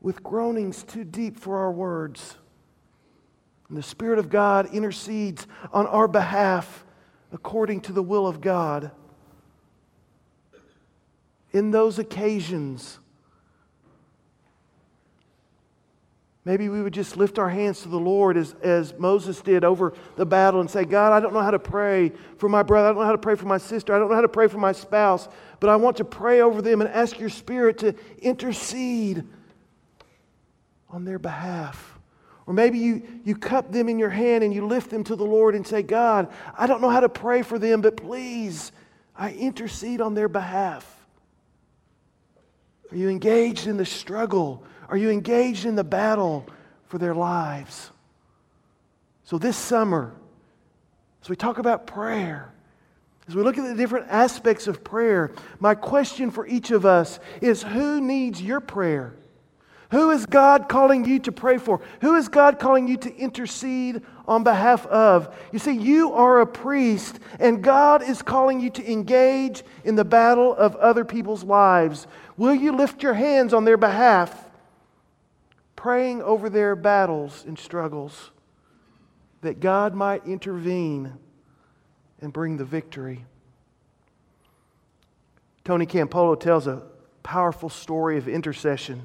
with 0.00 0.22
groanings 0.22 0.84
too 0.84 1.04
deep 1.04 1.38
for 1.38 1.58
our 1.58 1.72
words. 1.72 2.36
And 3.68 3.76
the 3.76 3.82
Spirit 3.82 4.20
of 4.20 4.30
God 4.30 4.72
intercedes 4.72 5.46
on 5.72 5.86
our 5.88 6.08
behalf 6.08 6.84
according 7.32 7.80
to 7.82 7.92
the 7.92 8.02
will 8.02 8.26
of 8.26 8.40
God. 8.40 8.90
In 11.52 11.70
those 11.70 11.98
occasions, 11.98 13.00
Maybe 16.44 16.70
we 16.70 16.82
would 16.82 16.94
just 16.94 17.18
lift 17.18 17.38
our 17.38 17.50
hands 17.50 17.82
to 17.82 17.88
the 17.88 17.98
Lord 17.98 18.38
as, 18.38 18.54
as 18.62 18.94
Moses 18.98 19.40
did 19.42 19.62
over 19.62 19.92
the 20.16 20.24
battle 20.24 20.60
and 20.60 20.70
say, 20.70 20.84
God, 20.84 21.12
I 21.12 21.20
don't 21.20 21.34
know 21.34 21.42
how 21.42 21.50
to 21.50 21.58
pray 21.58 22.12
for 22.38 22.48
my 22.48 22.62
brother. 22.62 22.88
I 22.88 22.92
don't 22.92 23.00
know 23.00 23.06
how 23.06 23.12
to 23.12 23.18
pray 23.18 23.34
for 23.34 23.46
my 23.46 23.58
sister. 23.58 23.94
I 23.94 23.98
don't 23.98 24.08
know 24.08 24.14
how 24.14 24.22
to 24.22 24.28
pray 24.28 24.48
for 24.48 24.56
my 24.56 24.72
spouse, 24.72 25.28
but 25.60 25.68
I 25.68 25.76
want 25.76 25.98
to 25.98 26.04
pray 26.04 26.40
over 26.40 26.62
them 26.62 26.80
and 26.80 26.88
ask 26.88 27.20
your 27.20 27.28
spirit 27.28 27.78
to 27.78 27.94
intercede 28.20 29.24
on 30.88 31.04
their 31.04 31.18
behalf. 31.18 31.99
Or 32.50 32.52
maybe 32.52 32.80
you, 32.80 33.02
you 33.22 33.36
cup 33.36 33.70
them 33.70 33.88
in 33.88 33.96
your 33.96 34.10
hand 34.10 34.42
and 34.42 34.52
you 34.52 34.66
lift 34.66 34.90
them 34.90 35.04
to 35.04 35.14
the 35.14 35.24
Lord 35.24 35.54
and 35.54 35.64
say, 35.64 35.84
God, 35.84 36.26
I 36.58 36.66
don't 36.66 36.80
know 36.80 36.90
how 36.90 36.98
to 36.98 37.08
pray 37.08 37.42
for 37.42 37.60
them, 37.60 37.80
but 37.80 37.96
please, 37.96 38.72
I 39.14 39.30
intercede 39.30 40.00
on 40.00 40.14
their 40.14 40.28
behalf. 40.28 40.84
Are 42.90 42.96
you 42.96 43.08
engaged 43.08 43.68
in 43.68 43.76
the 43.76 43.86
struggle? 43.86 44.64
Are 44.88 44.96
you 44.96 45.10
engaged 45.10 45.64
in 45.64 45.76
the 45.76 45.84
battle 45.84 46.44
for 46.86 46.98
their 46.98 47.14
lives? 47.14 47.92
So, 49.22 49.38
this 49.38 49.56
summer, 49.56 50.12
as 51.22 51.28
we 51.28 51.36
talk 51.36 51.58
about 51.58 51.86
prayer, 51.86 52.52
as 53.28 53.36
we 53.36 53.44
look 53.44 53.58
at 53.58 53.64
the 53.64 53.76
different 53.76 54.08
aspects 54.08 54.66
of 54.66 54.82
prayer, 54.82 55.30
my 55.60 55.76
question 55.76 56.32
for 56.32 56.48
each 56.48 56.72
of 56.72 56.84
us 56.84 57.20
is 57.40 57.62
who 57.62 58.00
needs 58.00 58.42
your 58.42 58.58
prayer? 58.58 59.14
Who 59.90 60.10
is 60.10 60.26
God 60.26 60.68
calling 60.68 61.04
you 61.04 61.18
to 61.20 61.32
pray 61.32 61.58
for? 61.58 61.80
Who 62.00 62.14
is 62.14 62.28
God 62.28 62.58
calling 62.58 62.86
you 62.86 62.96
to 62.98 63.16
intercede 63.16 64.02
on 64.26 64.44
behalf 64.44 64.86
of? 64.86 65.34
You 65.52 65.58
see, 65.58 65.72
you 65.72 66.12
are 66.12 66.40
a 66.40 66.46
priest, 66.46 67.18
and 67.38 67.62
God 67.62 68.02
is 68.02 68.22
calling 68.22 68.60
you 68.60 68.70
to 68.70 68.90
engage 68.90 69.62
in 69.84 69.96
the 69.96 70.04
battle 70.04 70.54
of 70.54 70.76
other 70.76 71.04
people's 71.04 71.42
lives. 71.42 72.06
Will 72.36 72.54
you 72.54 72.72
lift 72.72 73.02
your 73.02 73.14
hands 73.14 73.52
on 73.52 73.64
their 73.64 73.76
behalf? 73.76 74.50
praying 75.80 76.20
over 76.20 76.50
their 76.50 76.76
battles 76.76 77.42
and 77.46 77.58
struggles 77.58 78.32
that 79.40 79.60
God 79.60 79.94
might 79.94 80.26
intervene 80.26 81.14
and 82.20 82.34
bring 82.34 82.58
the 82.58 82.66
victory. 82.66 83.24
Tony 85.64 85.86
Campolo 85.86 86.38
tells 86.38 86.66
a 86.66 86.82
powerful 87.22 87.70
story 87.70 88.18
of 88.18 88.28
intercession. 88.28 89.04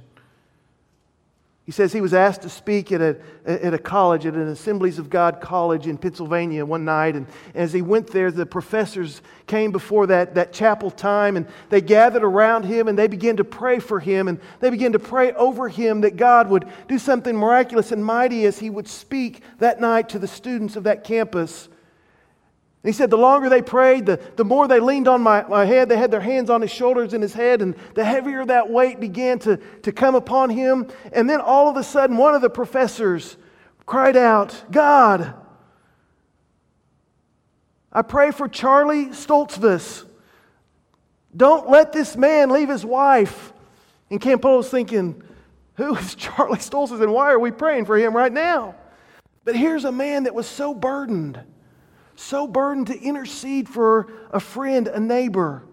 He 1.65 1.71
says 1.71 1.91
he 1.91 2.01
was 2.01 2.13
asked 2.13 2.43
to 2.43 2.49
speak 2.49 2.91
at 2.91 3.01
a, 3.01 3.17
at 3.43 3.73
a 3.73 3.79
college, 3.79 4.27
at 4.27 4.35
an 4.35 4.49
Assemblies 4.49 4.99
of 4.99 5.09
God 5.09 5.41
college 5.41 5.87
in 5.87 5.97
Pennsylvania 5.97 6.63
one 6.63 6.85
night. 6.85 7.15
And 7.15 7.25
as 7.55 7.73
he 7.73 7.81
went 7.81 8.05
there, 8.11 8.29
the 8.29 8.45
professors 8.45 9.23
came 9.47 9.71
before 9.71 10.05
that, 10.07 10.35
that 10.35 10.53
chapel 10.53 10.91
time 10.91 11.37
and 11.37 11.47
they 11.69 11.81
gathered 11.81 12.23
around 12.23 12.65
him 12.65 12.87
and 12.87 12.95
they 12.95 13.07
began 13.07 13.37
to 13.37 13.43
pray 13.43 13.79
for 13.79 13.99
him. 13.99 14.27
And 14.27 14.39
they 14.59 14.69
began 14.69 14.91
to 14.91 14.99
pray 14.99 15.33
over 15.33 15.67
him 15.67 16.01
that 16.01 16.17
God 16.17 16.51
would 16.51 16.67
do 16.87 16.99
something 16.99 17.35
miraculous 17.35 17.91
and 17.91 18.05
mighty 18.05 18.45
as 18.45 18.59
he 18.59 18.69
would 18.69 18.87
speak 18.87 19.41
that 19.57 19.81
night 19.81 20.09
to 20.09 20.19
the 20.19 20.27
students 20.27 20.75
of 20.75 20.83
that 20.83 21.03
campus. 21.03 21.67
And 22.85 22.93
he 22.93 22.95
said, 22.95 23.09
the 23.09 23.17
longer 23.17 23.49
they 23.49 23.63
prayed, 23.63 24.05
the, 24.05 24.19
the 24.35 24.45
more 24.45 24.67
they 24.67 24.79
leaned 24.79 25.07
on 25.07 25.19
my, 25.19 25.41
my 25.47 25.65
head. 25.65 25.89
They 25.89 25.97
had 25.97 26.11
their 26.11 26.21
hands 26.21 26.51
on 26.51 26.61
his 26.61 26.69
shoulders 26.69 27.13
and 27.13 27.23
his 27.23 27.33
head, 27.33 27.63
and 27.63 27.73
the 27.95 28.05
heavier 28.05 28.45
that 28.45 28.69
weight 28.69 28.99
began 28.99 29.39
to, 29.39 29.57
to 29.57 29.91
come 29.91 30.13
upon 30.13 30.51
him. 30.51 30.91
And 31.11 31.27
then 31.27 31.41
all 31.41 31.67
of 31.67 31.77
a 31.77 31.83
sudden, 31.83 32.15
one 32.15 32.35
of 32.35 32.43
the 32.43 32.49
professors 32.51 33.37
cried 33.87 34.15
out, 34.15 34.65
God, 34.69 35.33
I 37.91 38.03
pray 38.03 38.29
for 38.29 38.47
Charlie 38.47 39.07
Stoltzfus. 39.07 40.05
Don't 41.35 41.67
let 41.67 41.91
this 41.91 42.15
man 42.15 42.51
leave 42.51 42.69
his 42.69 42.85
wife. 42.85 43.51
And 44.11 44.21
Campolo's 44.21 44.69
thinking, 44.69 45.23
who 45.73 45.95
is 45.95 46.13
Charlie 46.19 46.59
Stoltzfus 46.59 47.01
and 47.01 47.11
why 47.11 47.31
are 47.31 47.39
we 47.39 47.49
praying 47.49 47.85
for 47.85 47.97
him 47.97 48.15
right 48.15 48.31
now? 48.31 48.75
But 49.43 49.55
here's 49.55 49.85
a 49.85 49.91
man 49.91 50.25
that 50.25 50.35
was 50.35 50.45
so 50.45 50.75
burdened, 50.75 51.39
so 52.15 52.47
burdened 52.47 52.87
to 52.87 52.99
intercede 52.99 53.67
for 53.67 54.11
a 54.31 54.39
friend, 54.39 54.87
a 54.87 54.99
neighbor. 54.99 55.63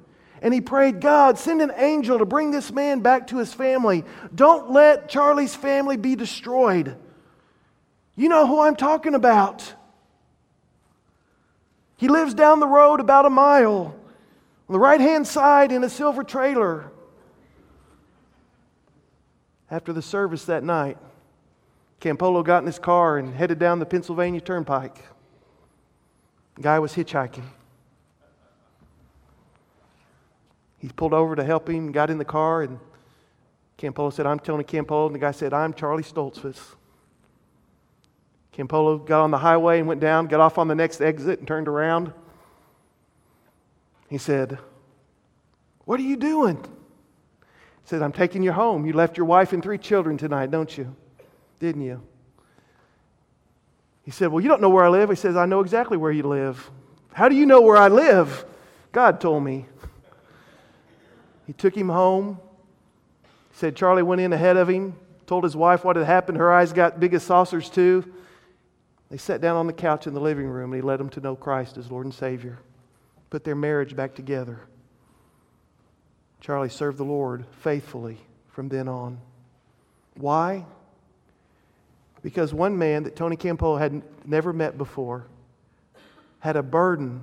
And 0.41 0.53
he 0.53 0.61
prayed, 0.61 1.01
God, 1.01 1.39
send 1.39 1.63
an 1.63 1.73
angel 1.77 2.19
to 2.19 2.25
bring 2.25 2.51
this 2.51 2.73
man 2.73 3.01
back 3.01 3.29
to 3.29 3.39
his 3.39 3.55
family. 3.55 4.05
Don't 4.35 4.73
let 4.73 5.09
Charlie's 5.09 5.55
family 5.55 5.97
be 5.97 6.17
destroyed. 6.17 6.97
You 8.17 8.29
know 8.29 8.47
who 8.47 8.61
I'm 8.61 8.77
talking 8.77 9.15
about. 9.15 9.75
He 11.97 12.09
lives 12.09 12.35
down 12.35 12.59
the 12.59 12.67
road 12.67 12.99
about 12.99 13.27
a 13.27 13.31
mile, 13.31 13.95
on 14.69 14.73
the 14.73 14.81
right 14.81 15.01
hand 15.01 15.27
side 15.27 15.71
in 15.71 15.85
a 15.85 15.89
silver 15.89 16.25
trailer. 16.25 16.91
After 19.71 19.93
the 19.93 20.03
service 20.03 20.45
that 20.47 20.65
night, 20.65 20.99
Campolo 22.01 22.45
got 22.45 22.59
in 22.59 22.67
his 22.67 22.81
car 22.81 23.17
and 23.17 23.33
headed 23.33 23.61
down 23.61 23.79
the 23.79 23.87
Pennsylvania 23.87 24.41
Turnpike. 24.41 24.99
Guy 26.61 26.79
was 26.79 26.95
hitchhiking. 26.95 27.45
He 30.79 30.89
pulled 30.89 31.15
over 31.15 31.37
to 31.37 31.45
help 31.45 31.69
him, 31.69 31.93
got 31.93 32.11
in 32.11 32.19
the 32.19 32.25
car, 32.25 32.63
and 32.63 32.79
Campolo 33.79 34.13
said, 34.13 34.27
I'm 34.27 34.39
Tony 34.39 34.65
Campolo. 34.65 35.07
And 35.07 35.15
the 35.15 35.19
guy 35.19 35.31
said, 35.31 35.53
I'm 35.53 35.75
Charlie 35.75 36.03
Stoltzfus. 36.03 36.59
Campolo 38.53 39.05
got 39.05 39.23
on 39.23 39.31
the 39.31 39.39
highway 39.39 39.79
and 39.79 39.89
went 39.89 40.01
down, 40.01 40.27
got 40.27 40.41
off 40.41 40.59
on 40.59 40.69
the 40.69 40.75
next 40.75 41.01
exit 41.01 41.39
and 41.39 41.49
turned 41.49 41.69
around. 41.69 42.13
He 44.11 44.19
said, 44.19 44.59
What 45.85 45.99
are 45.99 46.05
you 46.05 46.17
doing? 46.17 46.57
He 46.57 47.89
said, 47.89 48.03
I'm 48.03 48.13
taking 48.13 48.43
you 48.43 48.53
home. 48.53 48.85
You 48.85 48.93
left 48.93 49.17
your 49.17 49.27
wife 49.27 49.53
and 49.53 49.63
three 49.63 49.79
children 49.79 50.19
tonight, 50.19 50.51
don't 50.51 50.77
you? 50.77 50.95
Didn't 51.61 51.83
you? 51.83 52.03
He 54.05 54.11
said, 54.11 54.29
Well, 54.29 54.43
you 54.43 54.49
don't 54.49 54.61
know 54.61 54.71
where 54.71 54.85
I 54.85 54.89
live. 54.89 55.11
He 55.11 55.17
says, 55.17 55.37
I 55.37 55.47
know 55.47 55.61
exactly 55.61 55.97
where 55.97 56.13
you 56.13 56.25
live. 56.25 56.71
How 57.13 57.29
do 57.29 57.37
you 57.37 57.47
know 57.47 57.61
where 57.61 57.77
I 57.77 57.89
live? 57.89 58.45
God 58.91 59.21
told 59.21 59.45
me. 59.45 59.67
He 61.47 61.53
took 61.53 61.77
him 61.77 61.89
home. 61.89 62.41
He 63.23 63.59
said 63.59 63.77
Charlie 63.77 64.03
went 64.03 64.21
in 64.21 64.33
ahead 64.33 64.57
of 64.57 64.69
him, 64.69 64.97
told 65.27 65.45
his 65.45 65.57
wife 65.57 65.85
what 65.85 65.97
had 65.97 66.07
happened. 66.07 66.39
Her 66.39 66.53
eyes 66.53 66.73
got 66.73 67.01
big 67.01 67.15
as 67.15 67.23
saucers, 67.23 67.69
too. 67.69 68.13
They 69.11 69.19
sat 69.19 69.43
down 69.43 69.57
on 69.57 69.67
the 69.67 69.75
couch 69.75 70.07
in 70.07 70.15
the 70.15 70.21
living 70.21 70.47
room 70.47 70.73
and 70.73 70.83
he 70.83 70.87
led 70.87 70.99
them 70.99 71.11
to 71.11 71.21
know 71.21 71.37
Christ 71.37 71.77
as 71.77 71.91
Lord 71.91 72.07
and 72.07 72.15
Savior. 72.15 72.59
Put 73.29 73.45
their 73.45 73.55
marriage 73.55 73.95
back 73.95 74.15
together. 74.15 74.61
Charlie 76.41 76.71
served 76.71 76.97
the 76.97 77.05
Lord 77.05 77.45
faithfully 77.61 78.19
from 78.49 78.69
then 78.69 78.89
on. 78.89 79.21
Why? 80.15 80.65
Because 82.23 82.55
one 82.55 82.79
man 82.79 83.03
that 83.03 83.17
Tony 83.17 83.37
Campolo 83.37 83.79
had 83.79 84.03
never 84.25 84.53
met 84.53 84.79
before 84.79 85.27
had 86.39 86.57
a 86.57 86.63
burden, 86.63 87.21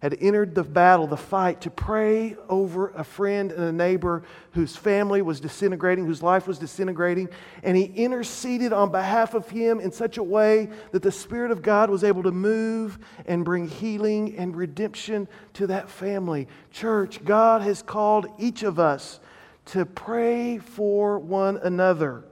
had 0.00 0.16
entered 0.20 0.54
the 0.54 0.62
battle, 0.62 1.06
the 1.06 1.16
fight, 1.16 1.62
to 1.62 1.70
pray 1.70 2.36
over 2.48 2.88
a 2.90 3.04
friend 3.04 3.52
and 3.52 3.64
a 3.64 3.72
neighbor 3.72 4.22
whose 4.52 4.76
family 4.76 5.22
was 5.22 5.40
disintegrating, 5.40 6.04
whose 6.04 6.22
life 6.22 6.46
was 6.46 6.58
disintegrating, 6.58 7.28
and 7.62 7.76
he 7.76 7.84
interceded 7.84 8.72
on 8.72 8.90
behalf 8.90 9.34
of 9.34 9.48
him 9.48 9.80
in 9.80 9.90
such 9.90 10.18
a 10.18 10.22
way 10.22 10.68
that 10.92 11.02
the 11.02 11.12
Spirit 11.12 11.50
of 11.50 11.62
God 11.62 11.88
was 11.90 12.04
able 12.04 12.22
to 12.22 12.30
move 12.32 12.98
and 13.26 13.44
bring 13.44 13.68
healing 13.68 14.36
and 14.36 14.54
redemption 14.54 15.28
to 15.54 15.66
that 15.66 15.88
family. 15.88 16.48
Church, 16.70 17.24
God 17.24 17.62
has 17.62 17.82
called 17.82 18.26
each 18.38 18.62
of 18.62 18.78
us 18.78 19.20
to 19.66 19.84
pray 19.84 20.58
for 20.58 21.18
one 21.18 21.56
another. 21.58 22.24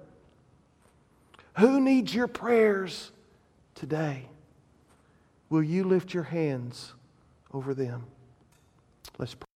Who 1.58 1.80
needs 1.80 2.14
your 2.14 2.26
prayers 2.26 3.12
today? 3.74 4.26
Will 5.50 5.62
you 5.62 5.84
lift 5.84 6.12
your 6.12 6.24
hands 6.24 6.94
over 7.52 7.74
them? 7.74 8.04
Let's 9.18 9.34
pray. 9.34 9.53